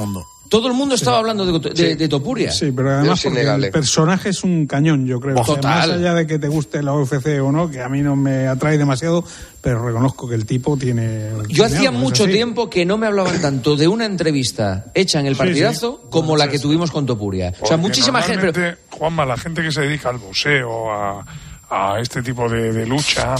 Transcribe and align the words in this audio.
mundo. 0.00 0.26
Todo 0.48 0.66
el 0.66 0.74
mundo 0.74 0.96
estaba 0.96 1.18
hablando 1.18 1.46
de, 1.46 1.70
de- 1.70 1.94
de 1.94 2.08
Topuria. 2.08 2.50
Sí, 2.50 2.72
pero 2.72 2.90
además 2.90 3.18
Es 3.20 3.24
porque 3.24 3.40
el 3.42 3.70
personaje 3.70 4.30
es 4.30 4.42
un 4.42 4.66
cañón, 4.66 5.06
yo 5.06 5.20
creo. 5.20 5.36
O 5.40 5.44
sea, 5.44 5.54
Total. 5.54 5.88
más 5.88 5.96
allá 5.98 6.12
de 6.14 6.26
que 6.26 6.40
te 6.40 6.48
guste 6.48 6.82
la 6.82 6.92
UFC 6.92 7.40
o 7.40 7.52
no, 7.52 7.70
que 7.70 7.80
a 7.80 7.88
mí 7.88 8.00
no 8.02 8.16
me 8.16 8.48
atrae 8.48 8.76
demasiado, 8.76 9.24
pero 9.60 9.86
reconozco 9.86 10.28
que 10.28 10.34
el 10.34 10.46
tipo 10.46 10.76
tiene... 10.76 11.28
Yo 11.48 11.64
hacía 11.64 11.92
mucho 11.92 12.26
tiempo 12.26 12.68
que 12.68 12.84
no 12.84 12.98
me 12.98 13.06
hablaban 13.06 13.40
tanto 13.40 13.76
de 13.76 13.86
una 13.86 14.06
entrevista 14.06 14.86
hecha 14.92 15.20
en 15.20 15.26
el 15.26 15.36
partidazo 15.36 16.00
sí. 16.02 16.08
como 16.10 16.36
la 16.36 16.48
que 16.48 16.58
tuvimos 16.58 16.90
con 16.90 17.06
Topuria. 17.06 17.50
O 17.50 17.52
sea, 17.52 17.60
Porque 17.60 17.76
muchísima 17.76 18.20
gente. 18.20 18.52
pero- 18.52 18.76
Juanma, 18.90 19.24
la 19.24 19.36
gente 19.36 19.62
que 19.62 19.70
se 19.70 19.82
dedica 19.82 20.08
al 20.08 20.18
boxeo, 20.18 20.90
a, 20.90 21.24
a 21.70 22.00
este 22.00 22.22
tipo 22.22 22.48
de, 22.48 22.72
de 22.72 22.86
lucha, 22.86 23.36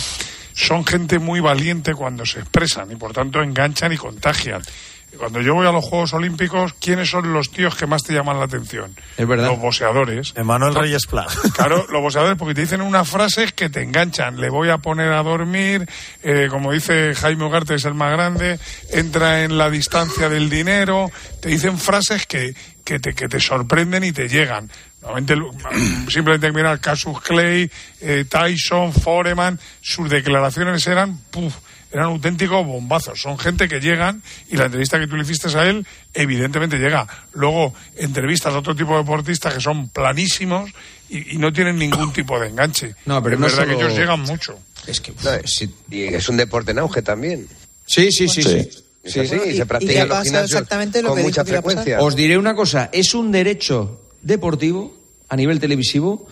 son 0.55 0.87
gente 0.87 1.19
muy 1.19 1.41
valiente 1.41 1.93
cuando 1.93 2.25
se 2.25 2.39
expresan 2.39 2.93
y 2.93 2.95
por 2.95 3.13
tanto 3.13 3.43
enganchan 3.43 3.93
y 3.93 3.97
contagian. 3.97 4.63
Cuando 5.19 5.41
yo 5.41 5.55
voy 5.55 5.67
a 5.67 5.73
los 5.73 5.85
Juegos 5.85 6.13
Olímpicos, 6.15 6.75
¿quiénes 6.81 7.11
son 7.11 7.33
los 7.33 7.51
tíos 7.51 7.75
que 7.75 7.87
más 7.87 8.03
te 8.03 8.13
llaman 8.13 8.39
la 8.39 8.45
atención? 8.45 8.95
Es 9.17 9.27
verdad. 9.27 9.49
Los 9.49 9.59
boxeadores. 9.59 10.33
Emanuel 10.37 10.75
Reyes 10.75 11.07
Pla. 11.07 11.27
Claro, 11.55 11.87
los 11.91 12.01
boxeadores 12.01 12.39
porque 12.39 12.55
te 12.55 12.63
dicen 12.63 12.81
unas 12.81 13.09
frases 13.09 13.53
que 13.53 13.69
te 13.69 13.83
enganchan. 13.83 14.41
Le 14.41 14.49
voy 14.49 14.71
a 14.71 14.79
poner 14.79 15.13
a 15.13 15.23
dormir, 15.23 15.87
eh, 16.23 16.47
como 16.49 16.73
dice 16.73 17.15
Jaime 17.15 17.45
Ugarte, 17.45 17.75
es 17.75 17.85
el 17.85 17.95
más 17.95 18.13
grande, 18.13 18.59
entra 18.93 19.43
en 19.43 19.59
la 19.59 19.69
distancia 19.69 20.29
del 20.29 20.49
dinero. 20.49 21.11
Te 21.41 21.51
dicen 21.51 21.79
frases 21.79 22.27
que, 22.27 22.55
que, 22.85 22.99
te, 22.99 23.15
que 23.15 23.29
te 23.29 23.41
sorprenden 23.41 24.05
y 24.05 24.13
te 24.13 24.29
llegan. 24.29 24.71
Simplemente 26.09 26.47
hay 26.47 26.53
que 26.53 26.57
mirar 26.59 26.81
Casus 26.81 27.21
Clay, 27.23 27.71
eh, 28.01 28.25
Tyson, 28.29 28.93
Foreman, 28.93 29.59
sus 29.81 30.11
declaraciones 30.11 30.87
eran, 30.87 31.17
puf, 31.31 31.55
eran 31.93 32.07
auténticos 32.07 32.65
bombazos. 32.67 33.21
Son 33.21 33.39
gente 33.39 33.69
que 33.69 33.81
llegan 33.81 34.23
y 34.49 34.57
la 34.57 34.67
entrevista 34.67 34.99
que 34.99 35.07
tú 35.07 35.17
le 35.17 35.23
hiciste 35.23 35.49
a 35.59 35.67
él, 35.69 35.87
evidentemente 36.15 36.79
llega. 36.79 37.07
Luego, 37.33 37.75
entrevistas 37.97 38.55
a 38.55 38.59
otro 38.59 38.75
tipo 38.77 38.93
de 38.93 38.99
deportistas 38.99 39.55
que 39.55 39.61
son 39.61 39.89
planísimos 39.89 40.71
y, 41.09 41.35
y 41.35 41.39
no 41.39 41.53
tienen 41.53 41.77
ningún 41.79 42.13
tipo 42.15 42.39
de 42.39 42.49
enganche. 42.49 42.95
No, 43.07 43.23
pero 43.23 43.35
es 43.35 43.41
no 43.41 43.47
verdad 43.47 43.63
solo- 43.65 43.79
que 43.79 43.85
ellos 43.85 43.99
llegan 43.99 44.21
mucho. 44.21 44.59
Es 44.87 45.01
que. 45.01 45.13
No, 45.13 45.31
sí, 45.45 45.69
Y 45.91 46.03
es 46.05 46.29
un 46.29 46.37
deporte 46.37 46.71
en 46.71 46.79
auge 46.79 47.03
también. 47.03 47.47
sí, 47.87 48.11
sí. 48.13 48.29
sí, 48.29 48.43
sí. 48.43 48.69
Sí. 49.03 49.21
Bueno, 49.21 49.45
y- 49.47 49.57
se 49.57 49.65
practica 49.65 50.05
los 50.05 50.27
exactamente 50.27 51.01
lo 51.01 51.09
con 51.09 51.17
que 51.19 51.23
mucha 51.25 51.43
frecuencia. 51.45 52.01
Os 52.03 52.15
diré 52.15 52.37
una 52.37 52.55
cosa, 52.55 52.91
es 52.93 53.15
un 53.15 53.33
derecho 53.33 53.99
deportivo 54.21 54.95
a 55.31 55.37
nivel 55.37 55.59
televisivo 55.59 56.29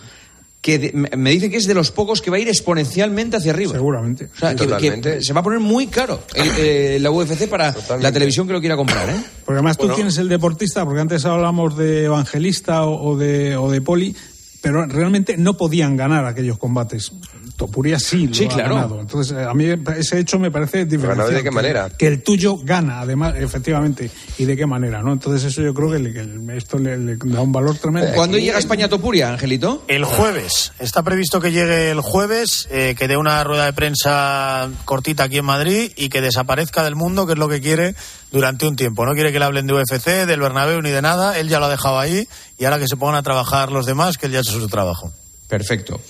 que 0.68 0.78
de- 0.78 0.92
me 1.16 1.30
dicen 1.30 1.50
que 1.50 1.56
es 1.56 1.66
de 1.66 1.72
los 1.72 1.90
pocos 1.90 2.20
que 2.20 2.30
va 2.30 2.36
a 2.36 2.40
ir 2.40 2.48
exponencialmente 2.48 3.38
hacia 3.38 3.52
arriba. 3.52 3.72
Seguramente. 3.72 4.28
O 4.34 4.38
sea, 4.38 4.54
que- 4.54 5.22
se 5.22 5.32
va 5.32 5.40
a 5.40 5.42
poner 5.42 5.60
muy 5.60 5.86
caro 5.86 6.20
el- 6.34 6.50
eh, 6.58 6.98
la 7.00 7.10
UFC 7.10 7.48
para 7.48 7.72
Totalmente. 7.72 8.02
la 8.02 8.12
televisión 8.12 8.46
que 8.46 8.52
lo 8.52 8.60
quiera 8.60 8.76
comprar, 8.76 9.08
¿eh? 9.08 9.16
Porque 9.46 9.54
además 9.56 9.78
tú 9.78 9.88
tienes 9.94 10.18
el 10.18 10.28
deportista, 10.28 10.84
porque 10.84 11.00
antes 11.00 11.24
hablamos 11.24 11.74
de 11.78 12.04
evangelista 12.04 12.84
o, 12.84 13.12
o 13.12 13.16
de, 13.16 13.56
o 13.56 13.70
de 13.70 13.80
poli, 13.80 14.14
pero 14.60 14.84
realmente 14.84 15.38
no 15.38 15.56
podían 15.56 15.96
ganar 15.96 16.26
aquellos 16.26 16.58
combates. 16.58 17.12
Topuria 17.58 17.98
sí 17.98 18.28
lo 18.28 18.34
Sí, 18.34 18.44
ha 18.44 18.48
claro. 18.48 18.74
ganado. 18.76 19.00
Entonces, 19.00 19.36
eh, 19.36 19.42
a 19.44 19.52
mí 19.52 19.66
ese 19.96 20.20
hecho 20.20 20.38
me 20.38 20.50
parece 20.50 20.84
diferencial. 20.84 21.08
¿Ganado 21.16 21.30
de 21.30 21.36
qué 21.38 21.42
que- 21.42 21.50
manera? 21.50 21.90
Que 21.90 22.06
el 22.06 22.22
tuyo 22.22 22.56
gana, 22.62 23.00
además, 23.00 23.34
efectivamente. 23.36 24.10
¿Y 24.38 24.44
de 24.44 24.56
qué 24.56 24.64
manera? 24.64 25.02
no 25.02 25.12
Entonces, 25.12 25.42
eso 25.52 25.60
yo 25.62 25.74
creo 25.74 25.90
que, 25.90 25.98
le- 25.98 26.12
que 26.12 26.56
esto 26.56 26.78
le, 26.78 26.96
le 26.96 27.16
da 27.16 27.40
un 27.40 27.50
valor 27.50 27.76
tremendo. 27.76 28.12
¿Cuándo 28.14 28.38
llega 28.38 28.54
a 28.56 28.60
España 28.60 28.88
Topuria, 28.88 29.30
Angelito? 29.30 29.82
El 29.88 30.04
jueves. 30.04 30.72
Está 30.78 31.02
previsto 31.02 31.40
que 31.40 31.50
llegue 31.50 31.90
el 31.90 32.00
jueves, 32.00 32.68
eh, 32.70 32.94
que 32.96 33.08
dé 33.08 33.16
una 33.16 33.42
rueda 33.42 33.64
de 33.64 33.72
prensa 33.72 34.68
cortita 34.84 35.24
aquí 35.24 35.38
en 35.38 35.44
Madrid 35.44 35.90
y 35.96 36.10
que 36.10 36.20
desaparezca 36.20 36.84
del 36.84 36.94
mundo, 36.94 37.26
que 37.26 37.32
es 37.32 37.38
lo 37.40 37.48
que 37.48 37.60
quiere 37.60 37.96
durante 38.30 38.66
un 38.68 38.76
tiempo. 38.76 39.04
No 39.04 39.14
quiere 39.14 39.32
que 39.32 39.40
le 39.40 39.44
hablen 39.44 39.66
de 39.66 39.74
UFC, 39.74 40.26
del 40.26 40.38
Bernabéu 40.40 40.80
ni 40.80 40.90
de 40.90 41.02
nada. 41.02 41.36
Él 41.40 41.48
ya 41.48 41.58
lo 41.58 41.64
ha 41.66 41.70
dejado 41.70 41.98
ahí 41.98 42.28
y 42.56 42.64
ahora 42.66 42.78
que 42.78 42.86
se 42.86 42.96
pongan 42.96 43.16
a 43.16 43.22
trabajar 43.24 43.72
los 43.72 43.84
demás, 43.84 44.16
que 44.16 44.26
él 44.26 44.32
ya 44.32 44.38
ha 44.38 44.42
hecho 44.42 44.52
su 44.52 44.68
trabajo. 44.68 45.12
Perfecto. 45.48 46.00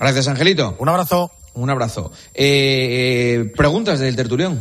Gracias, 0.00 0.28
Angelito. 0.28 0.76
Un 0.78 0.88
abrazo. 0.88 1.30
Un 1.52 1.68
abrazo. 1.68 2.10
Eh, 2.32 3.44
eh, 3.44 3.52
preguntas 3.54 4.00
del 4.00 4.16
tertulión. 4.16 4.60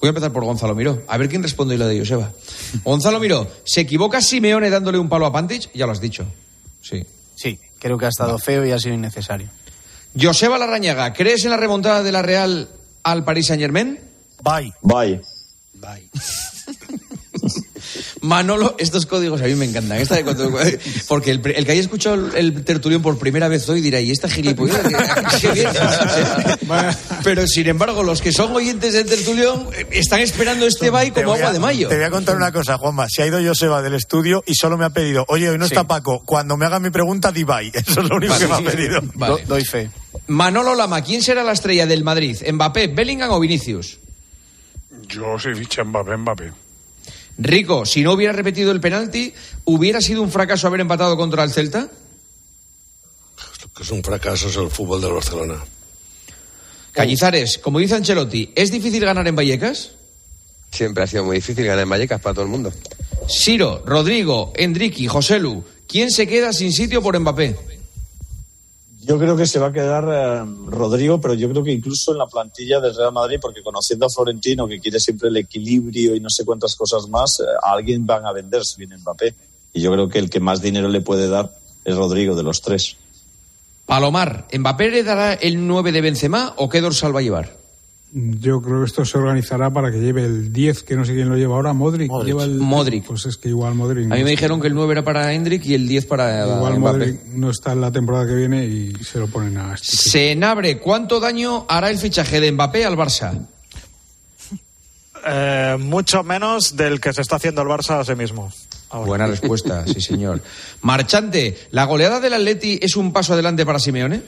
Voy 0.00 0.08
a 0.08 0.10
empezar 0.10 0.30
por 0.30 0.44
Gonzalo 0.44 0.74
Miró. 0.74 1.02
A 1.08 1.16
ver 1.16 1.30
quién 1.30 1.42
responde 1.42 1.74
y 1.74 1.78
lo 1.78 1.86
de 1.86 1.98
Joseba. 1.98 2.30
Gonzalo 2.84 3.18
Miró, 3.18 3.50
¿se 3.64 3.80
equivoca 3.80 4.20
Simeone 4.20 4.68
dándole 4.68 4.98
un 4.98 5.08
palo 5.08 5.24
a 5.24 5.32
Pantich? 5.32 5.70
Ya 5.72 5.86
lo 5.86 5.92
has 5.92 6.00
dicho. 6.00 6.26
Sí. 6.82 7.02
Sí, 7.34 7.58
creo 7.78 7.96
que 7.96 8.04
ha 8.04 8.10
estado 8.10 8.38
feo 8.38 8.66
y 8.66 8.72
ha 8.72 8.78
sido 8.78 8.94
innecesario. 8.94 9.48
Joseba 10.20 10.58
Larrañaga, 10.58 11.14
¿crees 11.14 11.44
en 11.44 11.50
la 11.50 11.56
remontada 11.56 12.02
de 12.02 12.12
la 12.12 12.22
Real 12.22 12.68
al 13.02 13.24
Paris 13.24 13.46
Saint 13.46 13.62
Germain? 13.62 13.98
Bye. 14.42 14.74
Bye. 14.82 16.10
Manolo, 18.24 18.74
estos 18.78 19.04
códigos 19.06 19.42
a 19.42 19.44
mí 19.44 19.54
me 19.54 19.66
encantan. 19.66 19.98
Esta 19.98 20.14
de 20.16 20.24
cuando- 20.24 20.50
porque 21.08 21.30
el, 21.30 21.42
el 21.54 21.64
que 21.66 21.72
haya 21.72 21.80
escuchado 21.80 22.14
el, 22.14 22.34
el 22.36 22.64
tertulión 22.64 23.02
por 23.02 23.18
primera 23.18 23.48
vez 23.48 23.68
hoy 23.68 23.80
dirá, 23.82 24.00
¿y 24.00 24.10
esta 24.10 24.28
gilipollas? 24.30 24.78
¿Qué- 24.80 25.40
qué 25.40 25.50
viene?". 25.52 25.70
Pero 27.22 27.46
sin 27.46 27.68
embargo, 27.68 28.02
los 28.02 28.20
que 28.22 28.32
son 28.32 28.52
oyentes 28.56 28.92
del 28.94 29.06
tertulión 29.06 29.68
eh, 29.76 29.86
están 29.92 30.20
esperando 30.20 30.66
este 30.66 30.90
bye 30.90 31.12
como 31.12 31.32
a- 31.32 31.36
agua 31.36 31.52
de 31.52 31.58
mayo. 31.58 31.88
Te 31.88 31.96
voy 31.96 32.04
a 32.04 32.10
contar 32.10 32.36
una 32.36 32.50
cosa, 32.52 32.78
Juanma. 32.78 33.06
Se 33.08 33.22
ha 33.22 33.26
ido 33.26 33.38
Joseba 33.44 33.82
del 33.82 33.94
estudio 33.94 34.42
y 34.46 34.54
solo 34.54 34.76
me 34.78 34.84
ha 34.84 34.90
pedido, 34.90 35.24
oye, 35.28 35.50
hoy 35.50 35.58
no 35.58 35.66
Sí. 35.66 35.74
está 35.74 35.86
Paco, 35.86 36.22
cuando 36.24 36.56
me 36.56 36.64
haga 36.66 36.80
mi 36.80 36.90
pregunta, 36.90 37.30
di 37.30 37.44
bye. 37.44 37.68
Eso 37.74 38.00
es 38.00 38.08
lo 38.08 38.16
único 38.16 38.32
Vale. 38.32 38.46
que 38.46 38.52
me 38.52 38.56
ha 38.68 38.72
pedido. 38.72 39.00
Vale. 39.14 39.32
Do- 39.34 39.40
doy 39.48 39.64
fe. 39.64 39.90
Manolo 40.28 40.74
Lama, 40.74 41.02
¿quién 41.02 41.22
será 41.22 41.42
la 41.44 41.52
estrella 41.52 41.86
del 41.86 42.04
Madrid? 42.04 42.36
¿Mbappé, 42.50 42.86
Bellingham 42.88 43.30
o 43.32 43.40
Vinicius? 43.40 43.98
Yo 45.08 45.38
soy 45.38 45.54
ficha 45.54 45.84
Mbappé, 45.84 46.16
Mbappé. 46.16 46.52
Rico, 47.38 47.84
si 47.84 48.02
no 48.02 48.12
hubiera 48.12 48.32
repetido 48.32 48.70
el 48.70 48.80
penalti, 48.80 49.34
¿hubiera 49.64 50.00
sido 50.00 50.22
un 50.22 50.30
fracaso 50.30 50.66
haber 50.66 50.80
empatado 50.80 51.16
contra 51.16 51.42
el 51.42 51.50
Celta? 51.50 51.88
Lo 53.62 53.72
que 53.72 53.82
es 53.82 53.90
un 53.90 54.02
fracaso 54.02 54.48
es 54.48 54.56
el 54.56 54.70
fútbol 54.70 55.00
del 55.00 55.12
Barcelona. 55.12 55.56
Cañizares, 56.92 57.58
como 57.58 57.80
dice 57.80 57.96
Ancelotti, 57.96 58.52
¿es 58.54 58.70
difícil 58.70 59.04
ganar 59.04 59.26
en 59.26 59.34
Vallecas? 59.34 59.92
Siempre 60.70 61.02
ha 61.02 61.06
sido 61.08 61.24
muy 61.24 61.36
difícil 61.36 61.64
ganar 61.64 61.82
en 61.82 61.90
Vallecas 61.90 62.20
para 62.20 62.34
todo 62.34 62.44
el 62.44 62.50
mundo. 62.50 62.72
Siro, 63.28 63.82
Rodrigo, 63.84 64.52
Enrique, 64.54 65.08
Joselu, 65.08 65.64
¿quién 65.88 66.10
se 66.12 66.28
queda 66.28 66.52
sin 66.52 66.72
sitio 66.72 67.02
por 67.02 67.18
Mbappé? 67.18 67.56
Yo 69.06 69.18
creo 69.18 69.36
que 69.36 69.46
se 69.46 69.58
va 69.58 69.66
a 69.66 69.72
quedar 69.72 70.04
eh, 70.10 70.50
Rodrigo, 70.66 71.20
pero 71.20 71.34
yo 71.34 71.50
creo 71.50 71.62
que 71.62 71.72
incluso 71.72 72.12
en 72.12 72.18
la 72.18 72.26
plantilla 72.26 72.80
del 72.80 72.96
Real 72.96 73.12
Madrid, 73.12 73.38
porque 73.40 73.62
conociendo 73.62 74.06
a 74.06 74.10
Florentino, 74.10 74.66
que 74.66 74.80
quiere 74.80 74.98
siempre 74.98 75.28
el 75.28 75.36
equilibrio 75.36 76.14
y 76.14 76.20
no 76.20 76.30
sé 76.30 76.44
cuántas 76.44 76.74
cosas 76.74 77.08
más, 77.08 77.40
eh, 77.40 77.44
a 77.62 77.72
alguien 77.72 78.06
van 78.06 78.24
a 78.24 78.32
vender 78.32 78.64
si 78.64 78.78
viene 78.78 78.96
Mbappé. 78.96 79.34
Y 79.74 79.82
yo 79.82 79.92
creo 79.92 80.08
que 80.08 80.18
el 80.18 80.30
que 80.30 80.40
más 80.40 80.62
dinero 80.62 80.88
le 80.88 81.02
puede 81.02 81.28
dar 81.28 81.50
es 81.84 81.96
Rodrigo, 81.96 82.34
de 82.34 82.44
los 82.44 82.62
tres. 82.62 82.96
Palomar, 83.84 84.46
¿Mbappé 84.56 84.90
le 84.90 85.02
dará 85.02 85.34
el 85.34 85.66
9 85.66 85.92
de 85.92 86.00
Benzema 86.00 86.54
o 86.56 86.68
qué 86.70 86.80
dorsal 86.80 87.14
va 87.14 87.20
a 87.20 87.22
llevar? 87.22 87.63
Yo 88.16 88.62
creo 88.62 88.78
que 88.78 88.86
esto 88.86 89.04
se 89.04 89.18
organizará 89.18 89.70
para 89.72 89.90
que 89.90 89.98
lleve 89.98 90.24
el 90.24 90.52
10, 90.52 90.84
que 90.84 90.94
no 90.94 91.04
sé 91.04 91.14
quién 91.14 91.28
lo 91.28 91.36
lleva 91.36 91.56
ahora, 91.56 91.72
Modric. 91.72 92.08
Modric. 92.08 92.28
Lleva 92.28 92.44
el- 92.44 92.60
Modric. 92.60 93.04
Pues 93.06 93.26
es 93.26 93.36
que 93.36 93.48
igual 93.48 93.74
Modric. 93.74 94.04
A 94.06 94.08
no 94.10 94.14
mí 94.14 94.22
me 94.22 94.30
dijeron 94.30 94.60
que 94.60 94.68
el 94.68 94.74
9 94.74 94.92
era 94.92 95.02
para 95.02 95.32
Hendrik 95.32 95.66
y 95.66 95.74
el 95.74 95.88
10 95.88 96.06
para 96.06 96.46
Igual 96.46 96.78
Mbappé. 96.78 96.98
Modric 96.98 97.24
no 97.34 97.50
está 97.50 97.72
en 97.72 97.80
la 97.80 97.90
temporada 97.90 98.24
que 98.28 98.36
viene 98.36 98.64
y 98.66 98.92
se 99.02 99.18
lo 99.18 99.26
ponen 99.26 99.56
a 99.58 99.74
este. 99.74 99.96
Senabre, 99.96 100.78
¿cuánto 100.78 101.18
daño 101.18 101.66
hará 101.68 101.90
el 101.90 101.98
fichaje 101.98 102.40
de 102.40 102.52
Mbappé 102.52 102.84
al 102.84 102.96
Barça? 102.96 103.48
Eh, 105.26 105.76
mucho 105.80 106.22
menos 106.22 106.76
del 106.76 107.00
que 107.00 107.12
se 107.12 107.22
está 107.22 107.36
haciendo 107.36 107.62
el 107.62 107.68
Barça 107.68 107.98
a 108.00 108.04
sí 108.04 108.14
mismo. 108.14 108.52
ahora. 108.90 109.06
Buena 109.08 109.26
respuesta, 109.26 109.84
sí 109.86 110.00
señor. 110.00 110.40
Marchante, 110.82 111.56
¿la 111.72 111.84
goleada 111.84 112.20
del 112.20 112.34
Atleti 112.34 112.78
es 112.80 112.94
un 112.94 113.12
paso 113.12 113.32
adelante 113.32 113.64
para 113.66 113.78
Simeone? 113.80 114.22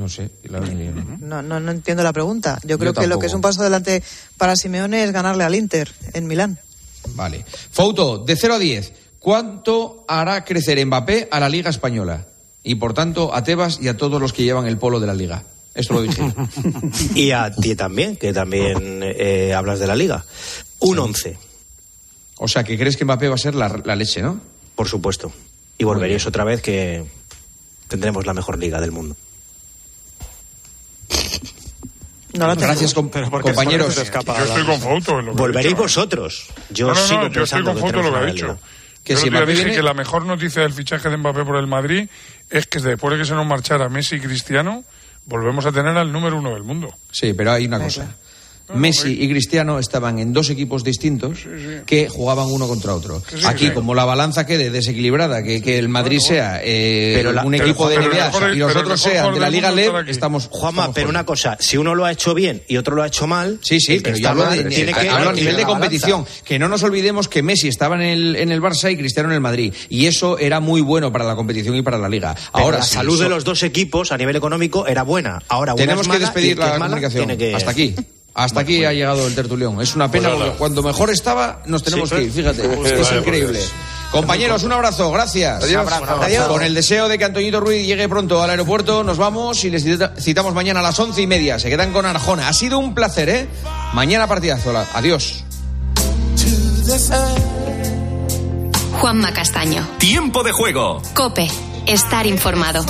No 0.00 0.08
sé. 0.08 0.30
la- 0.44 0.60
No, 0.60 1.42
no, 1.42 1.60
no 1.60 1.70
entiendo 1.70 2.02
la 2.02 2.12
pregunta. 2.14 2.58
Yo 2.64 2.78
creo 2.78 2.94
que 2.94 3.06
lo 3.06 3.18
que 3.18 3.26
es 3.26 3.34
un 3.34 3.42
paso 3.42 3.60
adelante 3.60 4.02
para 4.38 4.56
Simeone 4.56 5.04
es 5.04 5.12
ganarle 5.12 5.44
al 5.44 5.54
Inter 5.54 5.92
en 6.14 6.26
Milán. 6.26 6.58
Vale. 7.14 7.44
Fouto, 7.70 8.16
de 8.18 8.34
0 8.34 8.54
a 8.54 8.58
10, 8.58 8.92
¿cuánto 9.18 10.06
hará 10.08 10.42
crecer 10.44 10.84
Mbappé 10.86 11.28
a 11.30 11.38
la 11.38 11.50
Liga 11.50 11.68
Española? 11.68 12.26
Y 12.62 12.76
por 12.76 12.94
tanto, 12.94 13.34
a 13.34 13.44
Tebas 13.44 13.78
y 13.82 13.88
a 13.88 13.96
todos 13.98 14.20
los 14.20 14.32
que 14.32 14.44
llevan 14.44 14.66
el 14.66 14.78
polo 14.78 15.00
de 15.00 15.06
la 15.06 15.14
Liga. 15.14 15.44
Esto 15.74 15.92
lo 15.94 16.02
dije. 16.02 16.22
Y 17.14 17.30
a 17.32 17.50
ti 17.54 17.74
también, 17.76 18.16
que 18.16 18.32
también 18.32 19.00
eh, 19.02 19.52
hablas 19.54 19.78
de 19.80 19.86
la 19.86 19.94
liga. 19.96 20.24
Un 20.80 20.98
11, 20.98 21.36
O 22.38 22.48
sea, 22.48 22.64
que 22.64 22.78
crees 22.78 22.96
que 22.96 23.04
Mbappé 23.04 23.28
va 23.28 23.34
a 23.34 23.38
ser 23.38 23.54
la, 23.54 23.68
la 23.84 23.94
leche, 23.96 24.22
¿no? 24.22 24.40
por 24.74 24.88
supuesto. 24.88 25.30
Y 25.76 25.84
volveréis 25.84 26.26
otra 26.26 26.42
vez 26.44 26.62
que 26.62 27.04
tendremos 27.88 28.24
la 28.26 28.32
mejor 28.34 28.58
liga 28.58 28.80
del 28.80 28.92
mundo. 28.92 29.16
No 32.34 32.46
la. 32.46 32.54
Gracias, 32.54 32.94
com- 32.94 33.10
compañeros. 33.10 33.94
se 33.94 34.02
escapa 34.02 34.38
Yo 34.38 34.44
estoy 34.44 34.64
con 34.64 34.80
Fouto 34.80 35.18
en 35.18 35.26
lo 35.26 35.32
que 35.32 35.38
Volveréis 35.38 35.66
dicho. 35.74 35.82
vosotros. 35.82 36.46
Yo 36.70 36.88
no, 36.88 36.94
no, 36.94 37.00
sigo 37.00 37.20
no, 37.22 37.28
yo 37.28 37.42
estoy 37.42 37.62
con 37.64 37.76
Fouto 37.78 37.98
en 37.98 38.04
lo 38.04 38.10
que 38.12 38.16
ha 38.16 38.20
tenemos 38.20 38.34
dicho. 38.34 38.58
Que 39.04 39.14
Yo 39.14 39.18
si 39.20 39.30
dije 39.30 39.64
viene- 39.64 39.76
que 39.76 39.82
la 39.82 39.94
mejor 39.94 40.26
noticia 40.26 40.62
del 40.62 40.72
fichaje 40.72 41.08
de 41.08 41.16
Mbappé 41.16 41.44
por 41.44 41.56
el 41.56 41.66
Madrid 41.66 42.08
es 42.50 42.66
que 42.66 42.78
después 42.80 43.12
de 43.14 43.18
que 43.18 43.24
se 43.24 43.34
nos 43.34 43.46
marchara 43.46 43.88
Messi 43.88 44.16
y 44.16 44.20
Cristiano, 44.20 44.84
volvemos 45.24 45.64
a 45.66 45.72
tener 45.72 45.96
al 45.96 46.12
número 46.12 46.36
uno 46.38 46.52
del 46.52 46.62
mundo. 46.64 46.94
Sí, 47.10 47.32
pero 47.32 47.52
hay 47.52 47.66
una 47.66 47.80
cosa. 47.80 48.14
Messi 48.74 49.22
y 49.22 49.28
Cristiano 49.28 49.78
estaban 49.78 50.18
en 50.18 50.32
dos 50.32 50.50
equipos 50.50 50.84
distintos 50.84 51.38
que 51.86 52.08
jugaban 52.08 52.46
uno 52.50 52.68
contra 52.68 52.94
otro. 52.94 53.22
Aquí, 53.46 53.70
como 53.70 53.94
la 53.94 54.04
balanza 54.04 54.46
quede 54.46 54.70
desequilibrada, 54.70 55.42
que, 55.42 55.60
que 55.62 55.78
el 55.78 55.88
Madrid 55.88 56.20
sea 56.20 56.60
eh, 56.62 57.12
Pero 57.16 57.32
la- 57.32 57.44
un 57.44 57.52
pero, 57.52 57.64
equipo 57.64 57.88
de 57.88 57.98
NBA 57.98 58.30
pero 58.32 58.54
y 58.54 58.58
los 58.58 58.74
otros 58.76 59.00
sean 59.00 59.34
de 59.34 59.40
la 59.40 59.50
Liga 59.50 59.70
LEB, 59.70 60.08
estamos. 60.08 60.48
Juanma, 60.50 60.82
estamos 60.82 60.94
pero 60.94 61.08
una 61.08 61.24
cosa, 61.26 61.56
si 61.60 61.76
uno 61.76 61.94
lo 61.94 62.04
ha 62.04 62.12
hecho 62.12 62.34
bien 62.34 62.62
y 62.68 62.76
otro 62.76 62.94
lo 62.96 63.02
ha 63.02 63.06
hecho 63.06 63.26
mal, 63.26 63.58
Sí, 63.62 63.80
sí, 63.80 63.96
que 63.96 64.02
pero 64.02 64.16
yo 64.16 64.28
hablo, 64.28 64.50
de, 64.50 64.64
tiene 64.64 64.92
que 64.92 65.08
hablo 65.08 65.30
a 65.30 65.32
nivel 65.32 65.56
de 65.56 65.64
competición. 65.64 66.24
Que 66.44 66.58
no 66.58 66.68
nos 66.68 66.82
olvidemos 66.82 67.28
que 67.28 67.42
Messi 67.42 67.68
estaba 67.68 67.96
en 67.96 68.02
el, 68.02 68.36
en 68.36 68.52
el 68.52 68.60
Barça 68.60 68.90
y 68.92 68.96
Cristiano 68.96 69.28
en 69.30 69.34
el 69.34 69.40
Madrid. 69.40 69.72
Y 69.88 70.06
eso 70.06 70.38
era 70.38 70.60
muy 70.60 70.80
bueno 70.80 71.12
para 71.12 71.24
la 71.24 71.34
competición 71.36 71.76
y 71.76 71.82
para 71.82 71.98
la 71.98 72.08
Liga. 72.08 72.34
Pero 72.34 72.64
Ahora, 72.64 72.78
la 72.78 72.84
sí, 72.84 72.94
salud 72.94 73.20
de 73.20 73.28
los 73.28 73.44
dos 73.44 73.62
equipos 73.62 74.12
a 74.12 74.16
nivel 74.18 74.36
económico 74.36 74.86
era 74.86 75.02
buena. 75.02 75.42
Ahora 75.48 75.74
Tenemos 75.74 76.06
que 76.08 76.18
despedir 76.18 76.56
que 76.56 76.60
la 76.64 76.78
comunicación. 76.78 77.36
que- 77.36 77.54
Hasta 77.54 77.70
aquí. 77.70 77.94
Hasta 78.34 78.60
aquí 78.60 78.84
ha 78.84 78.92
llegado 78.92 79.26
el 79.26 79.34
tertulión. 79.34 79.80
Es 79.80 79.94
una 79.96 80.10
pena 80.10 80.28
Pues 80.30 80.40
porque 80.42 80.56
cuando 80.58 80.82
mejor 80.82 81.10
estaba 81.10 81.62
nos 81.66 81.82
tenemos 81.82 82.08
Sí, 82.08 82.14
que 82.16 82.22
ir. 82.22 82.32
Fíjate, 82.32 82.62
pues 82.68 82.92
es 82.92 83.02
vale, 83.02 83.18
increíble. 83.20 83.58
pues. 83.58 83.72
Compañeros, 84.12 84.64
un 84.64 84.72
abrazo, 84.72 85.10
gracias. 85.12 85.62
Adiós. 85.62 85.86
Un 85.86 85.92
abrazo. 85.92 86.22
Adiós. 86.22 86.48
Con 86.48 86.62
el 86.62 86.74
deseo 86.74 87.08
de 87.08 87.16
que 87.16 87.24
Antoñito 87.24 87.60
Ruiz 87.60 87.86
llegue 87.86 88.08
pronto 88.08 88.42
al 88.42 88.50
aeropuerto, 88.50 89.04
nos 89.04 89.18
vamos 89.18 89.62
y 89.64 89.70
les 89.70 89.84
cita- 89.84 90.14
citamos 90.18 90.52
mañana 90.54 90.80
a 90.80 90.82
las 90.82 90.98
once 90.98 91.22
y 91.22 91.26
media. 91.28 91.58
Se 91.60 91.70
quedan 91.70 91.92
con 91.92 92.06
Arjona. 92.06 92.48
Ha 92.48 92.52
sido 92.52 92.78
un 92.80 92.94
placer, 92.94 93.28
¿eh? 93.28 93.48
Mañana 93.92 94.26
partidazo. 94.26 94.72
Adiós. 94.94 95.44
Juanma 99.00 99.32
Castaño. 99.32 99.86
Tiempo 99.98 100.42
de 100.42 100.52
juego. 100.52 101.00
Cope. 101.14 101.48
Estar 101.86 102.26
informado. 102.26 102.84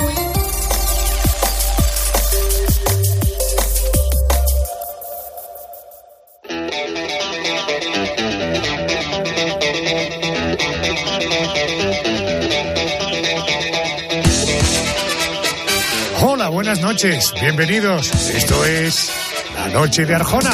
Bienvenidos. 17.41 18.11
Esto 18.29 18.63
es 18.63 19.09
La 19.55 19.69
Noche 19.69 20.05
de 20.05 20.13
Arjona. 20.13 20.51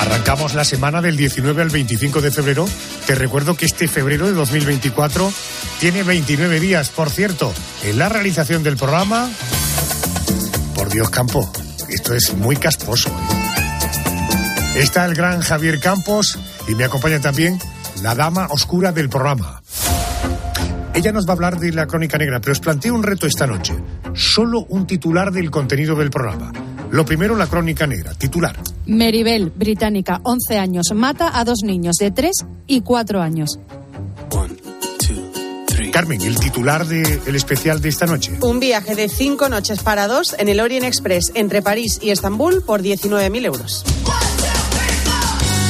Arrancamos 0.00 0.52
la 0.52 0.64
semana 0.64 1.00
del 1.00 1.16
19 1.16 1.62
al 1.62 1.70
25 1.70 2.20
de 2.20 2.30
febrero. 2.30 2.68
Te 3.06 3.14
recuerdo 3.14 3.54
que 3.54 3.64
este 3.64 3.88
febrero 3.88 4.26
de 4.26 4.32
2024 4.34 5.32
tiene 5.80 6.02
29 6.02 6.60
días, 6.60 6.90
por 6.90 7.08
cierto, 7.08 7.50
en 7.84 7.98
la 7.98 8.10
realización 8.10 8.62
del 8.62 8.76
programa. 8.76 9.30
Por 10.74 10.90
Dios, 10.90 11.08
Campo, 11.08 11.50
esto 11.88 12.14
es 12.14 12.34
muy 12.34 12.56
casposo. 12.56 13.10
Está 14.74 15.06
el 15.06 15.14
gran 15.14 15.40
Javier 15.40 15.80
Campos 15.80 16.38
y 16.68 16.74
me 16.74 16.84
acompaña 16.84 17.20
también 17.20 17.58
la 18.02 18.14
dama 18.14 18.48
oscura 18.50 18.92
del 18.92 19.08
programa. 19.08 19.62
Ella 20.94 21.10
nos 21.12 21.26
va 21.26 21.30
a 21.30 21.32
hablar 21.32 21.58
de 21.58 21.72
la 21.72 21.86
crónica 21.86 22.18
negra, 22.18 22.40
pero 22.40 22.52
os 22.52 22.60
planteo 22.60 22.94
un 22.94 23.02
reto 23.02 23.26
esta 23.26 23.46
noche. 23.46 23.74
Solo 24.14 24.66
un 24.68 24.86
titular 24.86 25.32
del 25.32 25.50
contenido 25.50 25.96
del 25.96 26.10
programa. 26.10 26.52
Lo 26.90 27.04
primero, 27.04 27.34
la 27.34 27.46
crónica 27.46 27.86
negra. 27.86 28.12
Titular. 28.14 28.58
Meribel, 28.86 29.50
británica, 29.50 30.20
11 30.22 30.58
años, 30.58 30.86
mata 30.94 31.38
a 31.38 31.44
dos 31.44 31.60
niños 31.64 31.96
de 31.96 32.10
3 32.10 32.44
y 32.66 32.82
4 32.82 33.22
años. 33.22 33.58
Carmen, 35.92 36.22
el 36.22 36.38
titular 36.38 36.86
del 36.86 37.36
especial 37.36 37.82
de 37.82 37.90
esta 37.90 38.06
noche. 38.06 38.32
Un 38.40 38.60
viaje 38.60 38.94
de 38.94 39.10
cinco 39.10 39.50
noches 39.50 39.82
para 39.82 40.08
dos 40.08 40.34
en 40.38 40.48
el 40.48 40.60
Orient 40.60 40.86
Express 40.86 41.32
entre 41.34 41.60
París 41.60 41.98
y 42.00 42.10
Estambul 42.10 42.62
por 42.62 42.82
19.000 42.82 43.44
euros. 43.44 43.84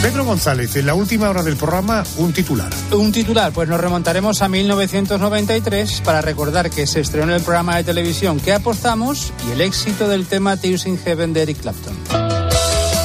Pedro 0.03 0.25
González, 0.25 0.75
en 0.75 0.87
la 0.87 0.95
última 0.95 1.31
hora 1.31 1.45
del 1.45 1.57
programa, 1.57 2.03
un 2.17 2.33
titular. 2.33 2.73
Un 2.91 3.13
titular, 3.13 3.53
pues 3.53 3.69
nos 3.69 3.81
remontaremos 3.81 4.43
a 4.43 4.49
1993 4.49 6.03
para 6.05 6.21
recordar 6.21 6.71
que 6.71 6.89
se 6.89 6.99
estrenó 6.99 7.37
el 7.37 7.43
programa 7.43 7.77
de 7.77 7.85
televisión 7.85 8.41
que 8.41 8.53
apostamos 8.53 9.33
y 9.47 9.53
el 9.53 9.61
éxito 9.61 10.09
del 10.09 10.27
tema 10.27 10.57
Tears 10.57 10.87
in 10.87 10.99
Heaven 10.99 11.33
de 11.33 11.43
Eric 11.43 11.61
Clapton. 11.61 11.95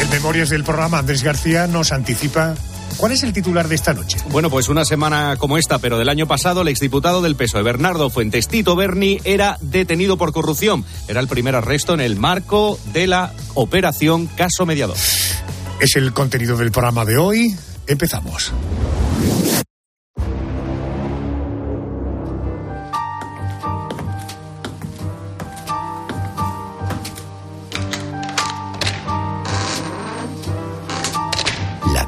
En 0.00 0.10
Memorias 0.10 0.48
del 0.48 0.64
programa, 0.64 0.98
Andrés 0.98 1.22
García 1.22 1.66
nos 1.66 1.92
anticipa. 1.92 2.54
¿Cuál 2.96 3.12
es 3.12 3.22
el 3.22 3.32
titular 3.32 3.68
de 3.68 3.74
esta 3.74 3.92
noche? 3.92 4.18
Bueno, 4.30 4.50
pues 4.50 4.68
una 4.68 4.84
semana 4.84 5.36
como 5.36 5.58
esta, 5.58 5.78
pero 5.78 5.98
del 5.98 6.08
año 6.08 6.26
pasado, 6.26 6.62
el 6.62 6.68
exdiputado 6.68 7.22
del 7.22 7.36
PSOE, 7.36 7.62
Bernardo 7.62 8.10
Fuentes 8.10 8.48
Tito 8.48 8.76
Berni, 8.76 9.20
era 9.24 9.56
detenido 9.60 10.16
por 10.16 10.32
corrupción. 10.32 10.84
Era 11.08 11.20
el 11.20 11.28
primer 11.28 11.56
arresto 11.56 11.94
en 11.94 12.00
el 12.00 12.16
marco 12.16 12.78
de 12.92 13.06
la 13.06 13.32
operación 13.54 14.26
Caso 14.26 14.66
Mediador. 14.66 14.96
Es 15.80 15.96
el 15.96 16.12
contenido 16.12 16.56
del 16.56 16.70
programa 16.70 17.04
de 17.04 17.16
hoy. 17.16 17.56
Empezamos. 17.86 18.52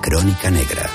Crónica 0.06 0.50
Negra. 0.52 0.88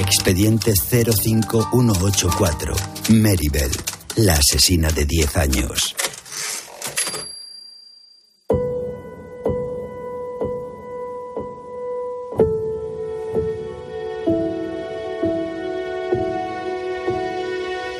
Expediente 0.00 0.74
05184. 0.74 2.74
Meribel, 3.10 3.70
la 4.16 4.34
asesina 4.34 4.90
de 4.90 5.04
10 5.04 5.36
años. 5.36 5.94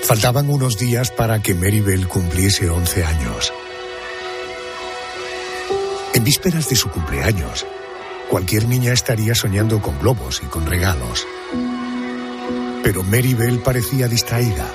Faltaban 0.03 0.51
unos 0.51 0.77
días 0.77 1.13
para 1.13 1.41
que 1.41 1.55
Maribel 1.55 2.09
cumpliese 2.09 2.69
11 2.69 3.05
años. 3.05 3.53
Vísperas 6.27 6.69
de 6.69 6.75
su 6.75 6.91
cumpleaños, 6.91 7.65
cualquier 8.29 8.67
niña 8.67 8.93
estaría 8.93 9.33
soñando 9.33 9.81
con 9.81 9.97
globos 10.01 10.43
y 10.45 10.47
con 10.47 10.67
regalos. 10.67 11.25
Pero 12.83 13.05
Maribel 13.05 13.61
parecía 13.61 14.09
distraída. 14.09 14.67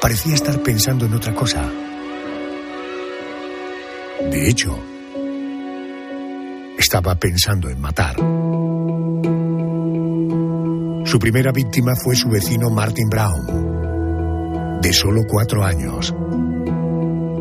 Parecía 0.00 0.34
estar 0.34 0.62
pensando 0.62 1.04
en 1.04 1.12
otra 1.12 1.34
cosa. 1.34 1.70
De 4.30 4.48
hecho, 4.48 4.82
estaba 6.78 7.14
pensando 7.16 7.68
en 7.68 7.78
matar. 7.82 8.16
Su 11.04 11.18
primera 11.18 11.52
víctima 11.52 11.92
fue 12.02 12.16
su 12.16 12.30
vecino 12.30 12.70
Martin 12.70 13.10
Brown, 13.10 14.80
de 14.80 14.92
solo 14.94 15.20
cuatro 15.28 15.62
años. 15.62 16.14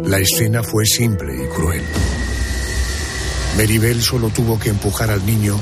La 0.06 0.20
escena 0.20 0.62
fue 0.64 0.86
simple 0.86 1.34
y 1.34 1.48
cruel. 1.48 1.82
Meribel 3.58 4.02
solo 4.02 4.30
tuvo 4.30 4.60
que 4.60 4.70
empujar 4.70 5.10
al 5.10 5.26
niño 5.26 5.58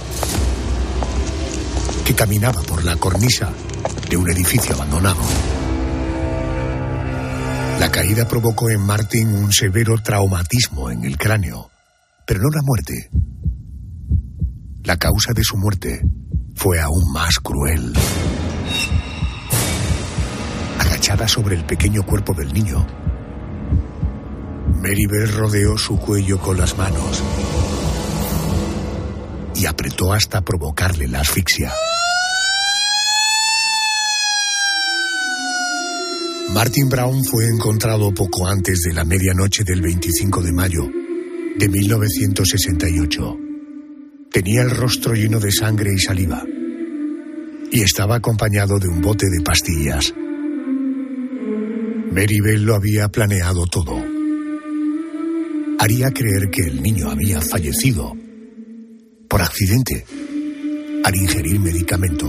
que 2.06 2.16
caminaba 2.16 2.62
por 2.64 2.84
la 2.84 2.96
cornisa 2.96 3.54
de 4.10 4.18
un 4.18 4.30
edificio 4.32 4.74
abandonado. 4.74 5.22
La 7.80 7.92
caída 7.92 8.28
provocó 8.28 8.70
en 8.72 8.82
Martin 8.82 9.28
un 9.28 9.52
severo 9.52 9.98
traumatismo 10.02 10.90
en 10.90 11.04
el 11.04 11.18
cráneo, 11.18 11.70
pero 12.26 12.42
no 12.42 12.50
la 12.50 12.62
muerte. 12.64 13.10
La 14.84 14.98
causa 14.98 15.34
de 15.34 15.44
su 15.44 15.58
muerte 15.58 16.02
fue 16.56 16.80
aún 16.80 17.12
más 17.12 17.38
cruel. 17.40 17.94
Agachada 20.80 21.28
sobre 21.28 21.56
el 21.56 21.66
pequeño 21.66 22.04
cuerpo 22.04 22.34
del 22.34 22.52
niño, 22.52 22.88
Meribel 24.82 25.32
rodeó 25.32 25.78
su 25.78 25.98
cuello 25.98 26.40
con 26.40 26.58
las 26.58 26.76
manos 26.78 27.24
y 29.54 29.66
apretó 29.68 30.12
hasta 30.12 30.42
provocarle 30.42 31.08
la 31.08 31.22
asfixia. 31.22 31.72
Martin 36.54 36.90
Brown 36.90 37.24
fue 37.24 37.46
encontrado 37.48 38.12
poco 38.14 38.48
antes 38.48 38.82
de 38.82 38.94
la 38.94 39.06
medianoche 39.06 39.64
del 39.64 39.82
25 39.82 40.42
de 40.42 40.52
mayo 40.52 40.90
de 41.58 41.70
1968. 41.70 43.38
Tenía 44.32 44.64
el 44.64 44.72
rostro 44.72 45.14
lleno 45.14 45.40
de 45.40 45.52
sangre 45.52 45.92
y 45.96 46.00
saliva. 46.00 46.44
y 47.74 47.84
estaba 47.84 48.16
acompañado 48.16 48.80
de 48.80 48.90
un 48.90 49.00
bote 49.00 49.28
de 49.30 49.42
pastillas. 49.42 50.14
Maribel 52.12 52.64
lo 52.66 52.76
había 52.76 53.08
planeado 53.08 53.66
todo. 53.66 54.01
Haría 55.82 56.12
creer 56.12 56.52
que 56.52 56.62
el 56.62 56.80
niño 56.80 57.10
había 57.10 57.42
fallecido 57.42 58.14
por 59.28 59.42
accidente 59.42 60.06
al 61.04 61.16
ingerir 61.16 61.60
medicamento. 61.60 62.28